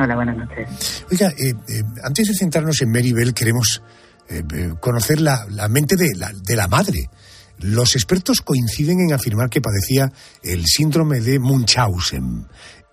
Hola, 0.00 0.14
buenas 0.14 0.36
noches. 0.36 1.04
Oiga, 1.10 1.28
eh, 1.28 1.54
eh, 1.68 1.82
antes 2.02 2.28
de 2.28 2.34
centrarnos 2.34 2.80
en 2.80 2.90
Mary 2.90 3.12
Bell, 3.12 3.34
queremos 3.34 3.82
eh, 4.28 4.42
conocer 4.80 5.20
la, 5.20 5.46
la 5.50 5.68
mente 5.68 5.96
de 5.96 6.14
la, 6.16 6.30
de 6.32 6.56
la, 6.56 6.68
madre. 6.68 7.08
Los 7.60 7.94
expertos 7.94 8.40
coinciden 8.40 9.00
en 9.00 9.12
afirmar 9.14 9.50
que 9.50 9.60
padecía 9.60 10.10
el 10.42 10.64
síndrome 10.64 11.20
de 11.20 11.38
Munchausen. 11.38 12.46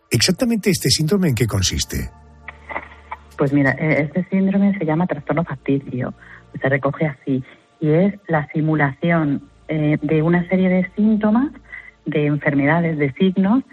¿Exactamente 0.09 0.69
este 0.69 0.89
síndrome 0.89 1.29
en 1.29 1.35
qué 1.35 1.47
consiste? 1.47 2.09
Pues 3.37 3.53
mira, 3.53 3.71
este 3.71 4.27
síndrome 4.29 4.77
se 4.77 4.85
llama 4.85 5.07
trastorno 5.07 5.43
facticio, 5.43 6.13
se 6.61 6.69
recoge 6.69 7.07
así, 7.07 7.43
y 7.79 7.89
es 7.89 8.13
la 8.27 8.47
simulación 8.53 9.49
eh, 9.67 9.97
de 10.01 10.21
una 10.21 10.47
serie 10.47 10.69
de 10.69 10.91
síntomas, 10.95 11.51
de 12.05 12.27
enfermedades, 12.27 12.97
de 12.97 13.11
signos, 13.13 13.63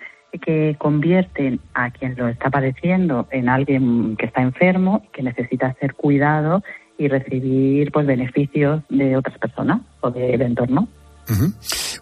que 0.43 0.77
convierten 0.79 1.61
a 1.75 1.91
quien 1.91 2.15
lo 2.17 2.29
está 2.29 2.51
padeciendo 2.51 3.27
en 3.31 3.49
alguien 3.49 4.17
que 4.17 4.27
está 4.27 4.43
enfermo, 4.43 5.03
que 5.13 5.23
necesita 5.23 5.75
ser 5.81 5.95
cuidado 5.95 6.63
y 6.99 7.09
recibir 7.09 7.91
pues 7.93 8.07
beneficios 8.07 8.83
de 8.91 9.17
otras 9.17 9.39
personas 9.39 9.81
o 10.01 10.11
del 10.11 10.43
entorno. 10.43 10.89
Uh 11.29 11.33
-huh. 11.33 11.55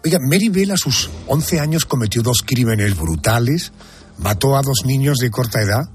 Oiga, 0.03 0.17
Mary 0.19 0.49
Bell 0.49 0.71
a 0.71 0.77
sus 0.77 1.09
11 1.27 1.59
años 1.59 1.85
cometió 1.85 2.21
dos 2.23 2.43
crímenes 2.45 2.97
brutales, 2.97 3.71
mató 4.17 4.57
a 4.57 4.61
dos 4.61 4.85
niños 4.85 5.17
de 5.17 5.29
corta 5.29 5.61
edad. 5.61 5.89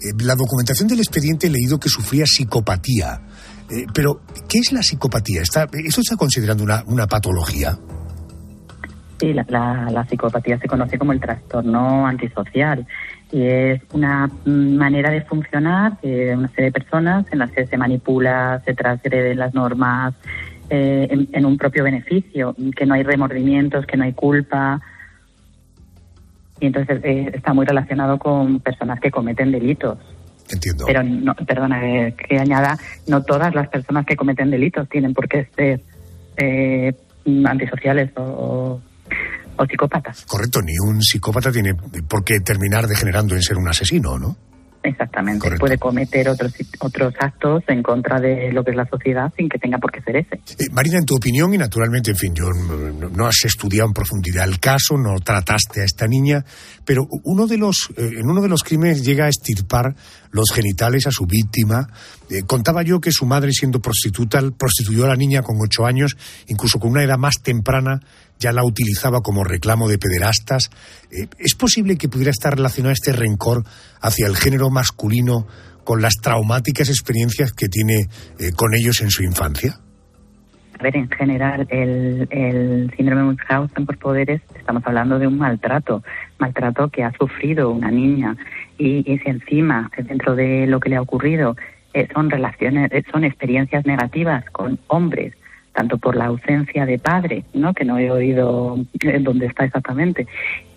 Eh, 0.00 0.12
la 0.24 0.34
documentación 0.34 0.88
del 0.88 0.98
expediente 0.98 1.46
he 1.46 1.50
leído 1.50 1.78
que 1.78 1.88
sufría 1.88 2.24
psicopatía. 2.26 3.20
Eh, 3.70 3.84
pero, 3.92 4.20
¿qué 4.48 4.58
es 4.58 4.72
la 4.72 4.82
psicopatía? 4.82 5.42
¿Está, 5.42 5.66
¿Eso 5.84 6.00
está 6.00 6.16
considerando 6.16 6.64
una, 6.64 6.82
una 6.86 7.06
patología? 7.06 7.78
Sí, 9.20 9.32
la, 9.34 9.44
la, 9.48 9.90
la, 9.90 10.04
psicopatía 10.06 10.58
se 10.58 10.68
conoce 10.68 10.96
como 10.96 11.12
el 11.12 11.20
trastorno 11.20 12.06
antisocial 12.06 12.86
y 13.30 13.42
es 13.42 13.82
una 13.92 14.30
manera 14.44 15.10
de 15.10 15.20
funcionar 15.22 16.00
de 16.00 16.34
una 16.34 16.48
serie 16.48 16.66
de 16.66 16.72
personas 16.72 17.26
en 17.30 17.40
las 17.40 17.50
que 17.50 17.66
se 17.66 17.76
manipula, 17.76 18.62
se 18.64 18.74
transgreden 18.74 19.38
las 19.38 19.52
normas 19.54 20.14
eh, 20.70 21.08
en, 21.10 21.28
en 21.32 21.44
un 21.44 21.58
propio 21.58 21.84
beneficio, 21.84 22.54
que 22.74 22.86
no 22.86 22.94
hay 22.94 23.02
remordimientos, 23.02 23.86
que 23.86 23.96
no 23.96 24.04
hay 24.04 24.12
culpa. 24.12 24.80
Y 26.60 26.66
entonces 26.66 27.00
eh, 27.04 27.30
está 27.34 27.52
muy 27.52 27.66
relacionado 27.66 28.18
con 28.18 28.60
personas 28.60 28.98
que 29.00 29.10
cometen 29.10 29.52
delitos. 29.52 29.98
Entiendo. 30.50 30.84
Pero, 30.86 31.02
no, 31.02 31.34
perdona 31.34 31.86
eh, 31.86 32.14
que 32.14 32.38
añada, 32.38 32.78
no 33.06 33.22
todas 33.22 33.54
las 33.54 33.68
personas 33.68 34.06
que 34.06 34.16
cometen 34.16 34.50
delitos 34.50 34.88
tienen 34.88 35.12
por 35.12 35.28
qué 35.28 35.46
ser 35.54 35.80
eh, 36.38 36.94
antisociales 37.44 38.10
o, 38.16 38.22
o 38.22 38.82
psicópatas. 39.66 40.24
Correcto, 40.26 40.60
ni 40.62 40.78
un 40.78 41.02
psicópata 41.02 41.50
tiene 41.50 41.74
por 41.74 42.22
qué 42.24 42.40
terminar 42.40 42.86
degenerando 42.86 43.34
en 43.34 43.42
ser 43.42 43.56
un 43.56 43.68
asesino, 43.68 44.18
¿no? 44.18 44.36
Exactamente. 44.82 45.50
Puede 45.58 45.76
cometer 45.76 46.28
otros 46.28 46.52
otros 46.78 47.12
actos 47.18 47.64
en 47.66 47.82
contra 47.82 48.20
de 48.20 48.52
lo 48.52 48.62
que 48.62 48.70
es 48.70 48.76
la 48.76 48.86
sociedad 48.86 49.32
sin 49.36 49.48
que 49.48 49.58
tenga 49.58 49.78
por 49.78 49.90
qué 49.90 50.00
ser 50.02 50.16
ese. 50.16 50.36
Eh, 50.58 50.68
Marina, 50.72 50.98
en 50.98 51.04
tu 51.04 51.16
opinión, 51.16 51.52
y 51.52 51.58
naturalmente, 51.58 52.12
en 52.12 52.16
fin, 52.16 52.34
yo 52.34 52.50
no, 52.50 53.08
no 53.08 53.26
has 53.26 53.44
estudiado 53.44 53.88
en 53.88 53.92
profundidad 53.92 54.48
el 54.48 54.60
caso, 54.60 54.96
no 54.96 55.18
trataste 55.20 55.82
a 55.82 55.84
esta 55.84 56.06
niña, 56.06 56.44
pero 56.84 57.06
uno 57.24 57.46
de 57.46 57.58
los, 57.58 57.90
eh, 57.96 58.08
en 58.18 58.30
uno 58.30 58.40
de 58.40 58.48
los 58.48 58.62
crímenes 58.62 59.04
llega 59.04 59.26
a 59.26 59.28
estirpar 59.28 59.94
los 60.30 60.50
genitales 60.54 61.06
a 61.06 61.10
su 61.10 61.26
víctima. 61.26 61.88
Eh, 62.30 62.42
contaba 62.46 62.82
yo 62.82 63.00
que 63.00 63.10
su 63.10 63.26
madre, 63.26 63.52
siendo 63.52 63.80
prostituta, 63.80 64.40
prostituyó 64.56 65.04
a 65.04 65.08
la 65.08 65.16
niña 65.16 65.42
con 65.42 65.56
ocho 65.60 65.86
años, 65.86 66.16
incluso 66.46 66.78
con 66.78 66.92
una 66.92 67.02
edad 67.02 67.18
más 67.18 67.42
temprana, 67.42 68.00
ya 68.38 68.52
la 68.52 68.64
utilizaba 68.64 69.20
como 69.20 69.44
reclamo 69.44 69.88
de 69.88 69.98
pederastas. 69.98 70.70
Eh, 71.10 71.26
¿Es 71.38 71.54
posible 71.54 71.96
que 71.96 72.08
pudiera 72.08 72.30
estar 72.30 72.56
relacionado 72.56 72.92
este 72.92 73.12
rencor 73.12 73.64
hacia 74.00 74.26
el 74.26 74.36
género 74.36 74.70
masculino 74.70 75.46
con 75.84 76.02
las 76.02 76.14
traumáticas 76.22 76.88
experiencias 76.88 77.52
que 77.52 77.68
tiene 77.68 78.08
eh, 78.38 78.52
con 78.54 78.74
ellos 78.74 79.00
en 79.00 79.10
su 79.10 79.22
infancia? 79.22 79.80
A 80.78 80.82
ver, 80.82 80.96
en 80.96 81.10
general, 81.10 81.66
el, 81.70 82.28
el 82.30 82.92
síndrome 82.96 83.22
de 83.22 83.26
Munchausen 83.26 83.84
por 83.84 83.98
poderes, 83.98 84.40
estamos 84.54 84.82
hablando 84.86 85.18
de 85.18 85.26
un 85.26 85.36
maltrato, 85.36 86.04
maltrato 86.38 86.88
que 86.88 87.02
ha 87.02 87.12
sufrido 87.18 87.70
una 87.70 87.90
niña. 87.90 88.36
Y, 88.78 88.98
y 89.12 89.18
si 89.18 89.28
encima, 89.28 89.90
dentro 89.96 90.36
de 90.36 90.68
lo 90.68 90.78
que 90.78 90.90
le 90.90 90.96
ha 90.96 91.02
ocurrido, 91.02 91.56
eh, 91.94 92.06
son 92.14 92.30
relaciones, 92.30 92.90
son 93.10 93.24
experiencias 93.24 93.86
negativas 93.86 94.44
con 94.50 94.78
hombres, 94.86 95.34
tanto 95.78 95.96
por 95.96 96.16
la 96.16 96.26
ausencia 96.26 96.84
de 96.84 96.98
padre, 96.98 97.44
¿no? 97.54 97.72
que 97.72 97.84
no 97.84 97.98
he 97.98 98.10
oído 98.10 98.76
dónde 99.20 99.46
está 99.46 99.64
exactamente, 99.64 100.26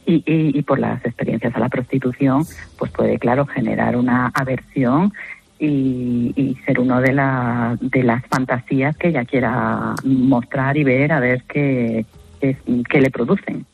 y, 0.06 0.18
y, 0.18 0.60
y 0.60 0.62
por 0.62 0.78
las 0.78 1.04
experiencias 1.04 1.56
a 1.56 1.60
la 1.60 1.70
prostitución, 1.70 2.44
pues 2.78 2.92
puede, 2.92 3.18
claro, 3.18 3.48
generar 3.48 3.96
una 3.96 4.28
aversión 4.28 5.12
y, 5.58 6.34
y 6.36 6.56
ser 6.68 6.80
uno 6.80 7.02
de, 7.02 7.14
la, 7.14 7.76
de 7.82 8.04
las 8.04 8.24
fantasías 8.28 8.96
que 8.96 9.08
ella 9.08 9.26
quiera 9.26 9.96
mostrar 10.04 10.78
y 10.78 10.84
ver 10.84 11.12
a 11.14 11.20
ver 11.20 11.46
qué, 11.52 12.06
qué, 12.40 12.56
qué 12.88 13.02
le 13.02 13.10
producen. 13.10 13.66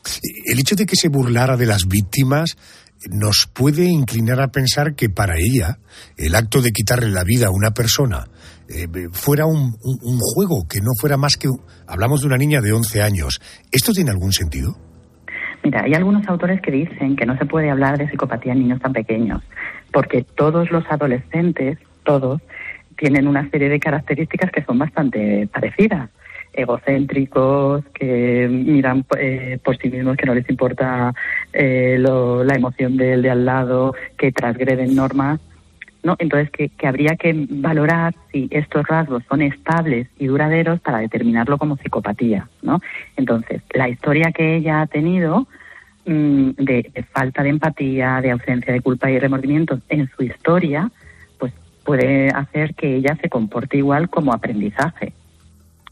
El 0.46 0.58
hecho 0.58 0.76
de 0.76 0.86
que 0.86 0.96
se 0.96 1.10
burlara 1.10 1.58
de 1.58 1.66
las 1.66 1.86
víctimas 1.86 2.56
nos 3.10 3.50
puede 3.52 3.84
inclinar 3.84 4.40
a 4.40 4.48
pensar 4.48 4.94
que 4.94 5.10
para 5.10 5.34
ella 5.36 5.76
el 6.16 6.34
acto 6.34 6.62
de 6.62 6.72
quitarle 6.72 7.10
la 7.10 7.22
vida 7.22 7.48
a 7.48 7.50
una 7.50 7.72
persona 7.72 8.28
eh, 8.68 8.86
fuera 9.12 9.46
un, 9.46 9.72
juego, 10.34 10.66
que 10.68 10.80
no 10.80 10.90
fuera 11.00 11.16
más 11.16 11.36
que... 11.36 11.48
Hablamos 11.86 12.20
de 12.20 12.26
una 12.26 12.36
niña 12.36 12.60
de 12.60 12.72
11 12.72 13.02
años. 13.02 13.40
¿Esto 13.72 13.92
tiene 13.92 14.10
algún 14.10 14.32
sentido? 14.32 14.76
Mira, 15.64 15.82
hay 15.84 15.94
algunos 15.94 16.26
autores 16.28 16.60
que 16.60 16.70
dicen 16.70 17.16
que 17.16 17.26
no 17.26 17.36
se 17.38 17.46
puede 17.46 17.70
hablar 17.70 17.98
de 17.98 18.08
psicopatía 18.08 18.52
en 18.52 18.60
niños 18.60 18.80
tan 18.80 18.92
pequeños, 18.92 19.42
porque 19.92 20.22
todos 20.22 20.70
los 20.70 20.84
adolescentes, 20.88 21.78
todos, 22.04 22.40
tienen 22.96 23.26
una 23.26 23.48
serie 23.50 23.68
de 23.68 23.80
características 23.80 24.50
que 24.50 24.64
son 24.64 24.78
bastante 24.78 25.48
parecidas 25.52 26.10
egocéntricos, 26.52 27.84
que 27.94 28.48
miran 28.50 29.04
eh, 29.18 29.58
por 29.62 29.76
sí 29.78 29.88
mismos, 29.88 30.16
que 30.16 30.26
no 30.26 30.34
les 30.34 30.48
importa 30.50 31.14
eh, 31.52 31.96
lo, 31.98 32.42
la 32.42 32.54
emoción 32.54 32.96
del 32.96 33.22
de 33.22 33.30
al 33.30 33.44
lado, 33.44 33.94
que 34.16 34.32
transgreden 34.32 34.94
normas. 34.94 35.40
¿No? 36.08 36.16
Entonces, 36.18 36.50
que, 36.50 36.86
habría 36.86 37.16
que 37.16 37.34
valorar 37.50 38.14
si 38.32 38.48
estos 38.50 38.86
rasgos 38.86 39.22
son 39.28 39.42
estables 39.42 40.08
y 40.18 40.26
duraderos 40.26 40.80
para 40.80 40.98
determinarlo 40.98 41.58
como 41.58 41.76
psicopatía. 41.76 42.48
¿no? 42.62 42.80
Entonces, 43.18 43.60
la 43.74 43.90
historia 43.90 44.32
que 44.32 44.56
ella 44.56 44.80
ha 44.80 44.86
tenido 44.86 45.46
mmm, 46.06 46.52
de, 46.56 47.04
falta 47.12 47.42
de 47.42 47.50
empatía, 47.50 48.22
de 48.22 48.30
ausencia 48.30 48.72
de 48.72 48.80
culpa 48.80 49.10
y 49.10 49.18
remordimientos 49.18 49.80
en 49.90 50.08
su 50.16 50.22
historia, 50.22 50.90
pues 51.38 51.52
puede 51.84 52.30
hacer 52.30 52.74
que 52.74 52.96
ella 52.96 53.14
se 53.20 53.28
comporte 53.28 53.76
igual 53.76 54.08
como 54.08 54.32
aprendizaje 54.32 55.12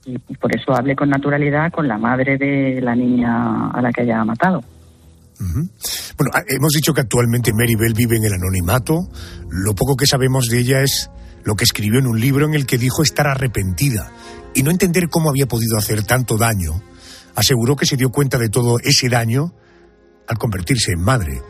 y 0.07 0.19
por 0.37 0.57
eso 0.57 0.75
hable 0.75 0.97
con 0.97 1.11
naturalidad 1.11 1.71
con 1.71 1.89
la 1.89 1.99
madre 1.99 2.39
de 2.39 2.81
la 2.81 2.95
niña 2.95 3.71
a 3.71 3.83
la 3.83 3.93
que 3.93 4.03
haya 4.03 4.25
matado. 4.25 4.63
Uh. 5.41 5.67
Bueno, 6.17 6.33
hemos 6.49 6.73
dicho 6.73 6.95
que 6.95 7.03
actualmente 7.03 7.53
Mary 7.53 7.75
Bell 7.75 7.93
vive 7.93 8.17
en 8.17 8.25
el 8.25 8.33
anonimato. 8.33 9.09
Lo 9.51 9.75
poco 9.75 9.97
que 9.97 10.07
sabemos 10.07 10.47
de 10.49 10.61
ella 10.61 10.83
es 10.83 11.11
lo 11.45 11.55
que 11.55 11.65
escribió 11.65 11.99
en 11.99 12.07
un 12.07 12.19
libro 12.19 12.47
en 12.47 12.55
el 12.55 12.67
que 12.67 12.79
dijo 12.79 13.03
estar 13.03 13.27
arrepentida 13.27 14.11
y 14.55 14.63
no 14.63 14.71
entender 14.71 15.09
cómo 15.11 15.29
había 15.29 15.47
podido 15.47 15.77
hacer 15.77 16.03
tanto 16.05 16.39
daño. 16.39 16.83
Aseguró 17.35 17.77
que 17.77 17.85
se 17.85 17.97
dio 17.97 18.11
cuenta 18.11 18.39
de 18.39 18.49
todo 18.49 18.79
ese 18.79 19.11
daño 19.11 19.53
al 20.27 20.39
convertirse 20.39 20.93
en 20.93 21.01
madre. 21.01 21.43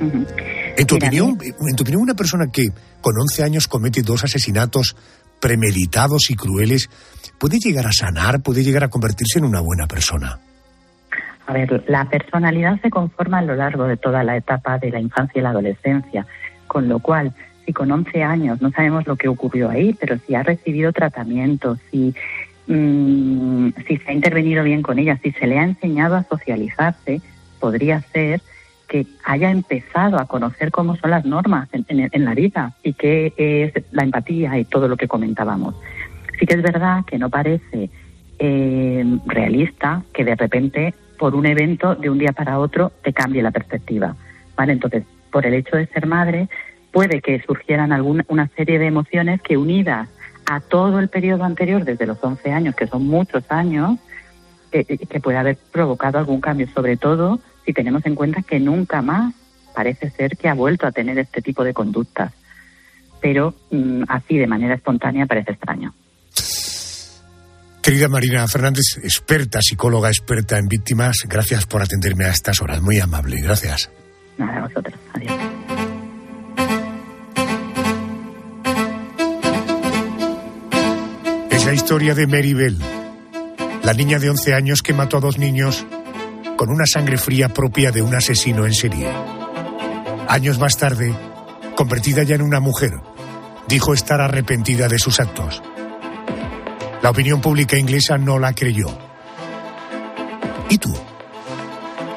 Uh 0.00 0.04
-huh. 0.04 0.26
en, 0.76 0.86
tu 0.86 0.96
opinión, 0.96 1.38
en 1.42 1.76
tu 1.76 1.82
opinión, 1.82 2.02
una 2.02 2.14
persona 2.14 2.50
que 2.52 2.68
con 3.00 3.18
11 3.18 3.42
años 3.42 3.66
comete 3.66 4.02
dos 4.02 4.24
asesinatos 4.24 4.94
premeditados 5.40 6.30
y 6.30 6.36
crueles, 6.36 6.90
¿puede 7.38 7.58
llegar 7.58 7.86
a 7.86 7.92
sanar, 7.92 8.42
puede 8.42 8.62
llegar 8.62 8.84
a 8.84 8.88
convertirse 8.88 9.38
en 9.38 9.46
una 9.46 9.60
buena 9.60 9.86
persona? 9.86 10.40
A 11.50 11.52
ver, 11.52 11.82
la 11.88 12.04
personalidad 12.04 12.80
se 12.80 12.90
conforma 12.90 13.38
a 13.38 13.42
lo 13.42 13.56
largo 13.56 13.82
de 13.88 13.96
toda 13.96 14.22
la 14.22 14.36
etapa 14.36 14.78
de 14.78 14.92
la 14.92 15.00
infancia 15.00 15.40
y 15.40 15.42
la 15.42 15.50
adolescencia, 15.50 16.24
con 16.68 16.88
lo 16.88 17.00
cual, 17.00 17.32
si 17.66 17.72
con 17.72 17.90
11 17.90 18.22
años 18.22 18.62
no 18.62 18.70
sabemos 18.70 19.04
lo 19.08 19.16
que 19.16 19.26
ocurrió 19.26 19.68
ahí, 19.68 19.92
pero 19.98 20.16
si 20.24 20.36
ha 20.36 20.44
recibido 20.44 20.92
tratamiento, 20.92 21.76
si, 21.90 22.14
mmm, 22.68 23.70
si 23.84 23.96
se 23.96 24.10
ha 24.10 24.14
intervenido 24.14 24.62
bien 24.62 24.82
con 24.82 25.00
ella, 25.00 25.18
si 25.24 25.32
se 25.32 25.48
le 25.48 25.58
ha 25.58 25.64
enseñado 25.64 26.14
a 26.14 26.22
socializarse, 26.22 27.20
podría 27.58 28.00
ser 28.12 28.40
que 28.86 29.08
haya 29.24 29.50
empezado 29.50 30.20
a 30.20 30.26
conocer 30.26 30.70
cómo 30.70 30.94
son 30.98 31.10
las 31.10 31.24
normas 31.24 31.68
en, 31.72 31.84
en, 31.88 32.10
en, 32.12 32.24
la 32.24 32.34
vida 32.34 32.74
y 32.84 32.92
qué 32.92 33.34
es 33.36 33.72
la 33.90 34.04
empatía 34.04 34.56
y 34.56 34.66
todo 34.66 34.86
lo 34.86 34.96
que 34.96 35.08
comentábamos. 35.08 35.74
Sí 36.38 36.46
que 36.46 36.54
es 36.54 36.62
verdad 36.62 37.04
que 37.04 37.18
no 37.18 37.28
parece 37.28 37.90
eh, 38.38 39.04
realista 39.26 40.04
que 40.12 40.24
de 40.24 40.36
repente 40.36 40.94
por 41.20 41.34
un 41.34 41.44
evento 41.44 41.94
de 41.94 42.08
un 42.08 42.16
día 42.16 42.32
para 42.32 42.58
otro 42.58 42.92
te 43.04 43.12
cambie 43.12 43.42
la 43.42 43.50
perspectiva. 43.50 44.16
¿vale? 44.56 44.72
Entonces, 44.72 45.04
por 45.30 45.44
el 45.44 45.52
hecho 45.52 45.76
de 45.76 45.86
ser 45.86 46.06
madre, 46.06 46.48
puede 46.92 47.20
que 47.20 47.38
surgieran 47.42 47.92
alguna, 47.92 48.24
una 48.28 48.48
serie 48.56 48.78
de 48.78 48.86
emociones 48.86 49.42
que 49.42 49.58
unidas 49.58 50.08
a 50.46 50.60
todo 50.60 50.98
el 50.98 51.08
periodo 51.08 51.44
anterior, 51.44 51.84
desde 51.84 52.06
los 52.06 52.16
11 52.24 52.50
años, 52.52 52.74
que 52.74 52.86
son 52.86 53.06
muchos 53.06 53.44
años, 53.50 53.98
eh, 54.72 54.84
que 54.84 55.20
puede 55.20 55.36
haber 55.36 55.58
provocado 55.70 56.18
algún 56.18 56.40
cambio, 56.40 56.66
sobre 56.74 56.96
todo 56.96 57.38
si 57.66 57.74
tenemos 57.74 58.06
en 58.06 58.14
cuenta 58.14 58.40
que 58.40 58.58
nunca 58.58 59.02
más 59.02 59.34
parece 59.74 60.08
ser 60.08 60.38
que 60.38 60.48
ha 60.48 60.54
vuelto 60.54 60.86
a 60.86 60.92
tener 60.92 61.18
este 61.18 61.42
tipo 61.42 61.64
de 61.64 61.74
conductas. 61.74 62.32
Pero 63.20 63.54
mmm, 63.70 64.04
así 64.08 64.38
de 64.38 64.46
manera 64.46 64.74
espontánea 64.74 65.26
parece 65.26 65.52
extraño. 65.52 65.92
Querida 67.82 68.08
Marina 68.08 68.46
Fernández, 68.46 68.98
experta, 69.02 69.62
psicóloga 69.62 70.10
experta 70.10 70.58
en 70.58 70.68
víctimas, 70.68 71.24
gracias 71.26 71.64
por 71.64 71.80
atenderme 71.80 72.26
a 72.26 72.30
estas 72.30 72.60
horas. 72.60 72.82
Muy 72.82 73.00
amable, 73.00 73.40
gracias. 73.40 73.90
Nada, 74.36 74.58
a 74.58 74.66
vosotros. 74.66 74.94
Adiós. 75.14 75.32
Es 81.50 81.64
la 81.64 81.72
historia 81.72 82.14
de 82.14 82.26
Mary 82.26 82.52
Bell, 82.52 82.78
la 83.82 83.94
niña 83.94 84.18
de 84.18 84.28
11 84.28 84.54
años 84.54 84.82
que 84.82 84.92
mató 84.92 85.16
a 85.16 85.20
dos 85.20 85.38
niños 85.38 85.86
con 86.56 86.68
una 86.68 86.84
sangre 86.84 87.16
fría 87.16 87.48
propia 87.48 87.90
de 87.92 88.02
un 88.02 88.14
asesino 88.14 88.66
en 88.66 88.74
serie. 88.74 89.08
Años 90.28 90.58
más 90.58 90.76
tarde, 90.76 91.14
convertida 91.74 92.24
ya 92.24 92.34
en 92.34 92.42
una 92.42 92.60
mujer, 92.60 92.92
dijo 93.68 93.94
estar 93.94 94.20
arrepentida 94.20 94.86
de 94.86 94.98
sus 94.98 95.18
actos. 95.18 95.62
La 97.02 97.10
opinión 97.10 97.40
pública 97.40 97.78
inglesa 97.78 98.18
no 98.18 98.38
la 98.38 98.52
creyó. 98.52 98.88
¿Y 100.68 100.78
tú? 100.78 100.94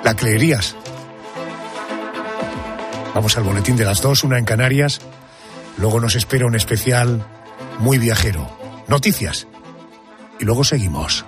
¿La 0.03 0.15
creerías? 0.15 0.75
Vamos 3.15 3.37
al 3.37 3.43
boletín 3.43 3.75
de 3.75 3.85
las 3.85 4.01
dos, 4.01 4.23
una 4.23 4.37
en 4.37 4.45
Canarias. 4.45 4.99
Luego 5.77 5.99
nos 5.99 6.15
espera 6.15 6.45
un 6.45 6.55
especial 6.55 7.25
muy 7.79 7.97
viajero. 7.97 8.47
Noticias. 8.87 9.47
Y 10.39 10.45
luego 10.45 10.63
seguimos. 10.63 11.25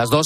Las 0.00 0.08
dos. 0.10 0.18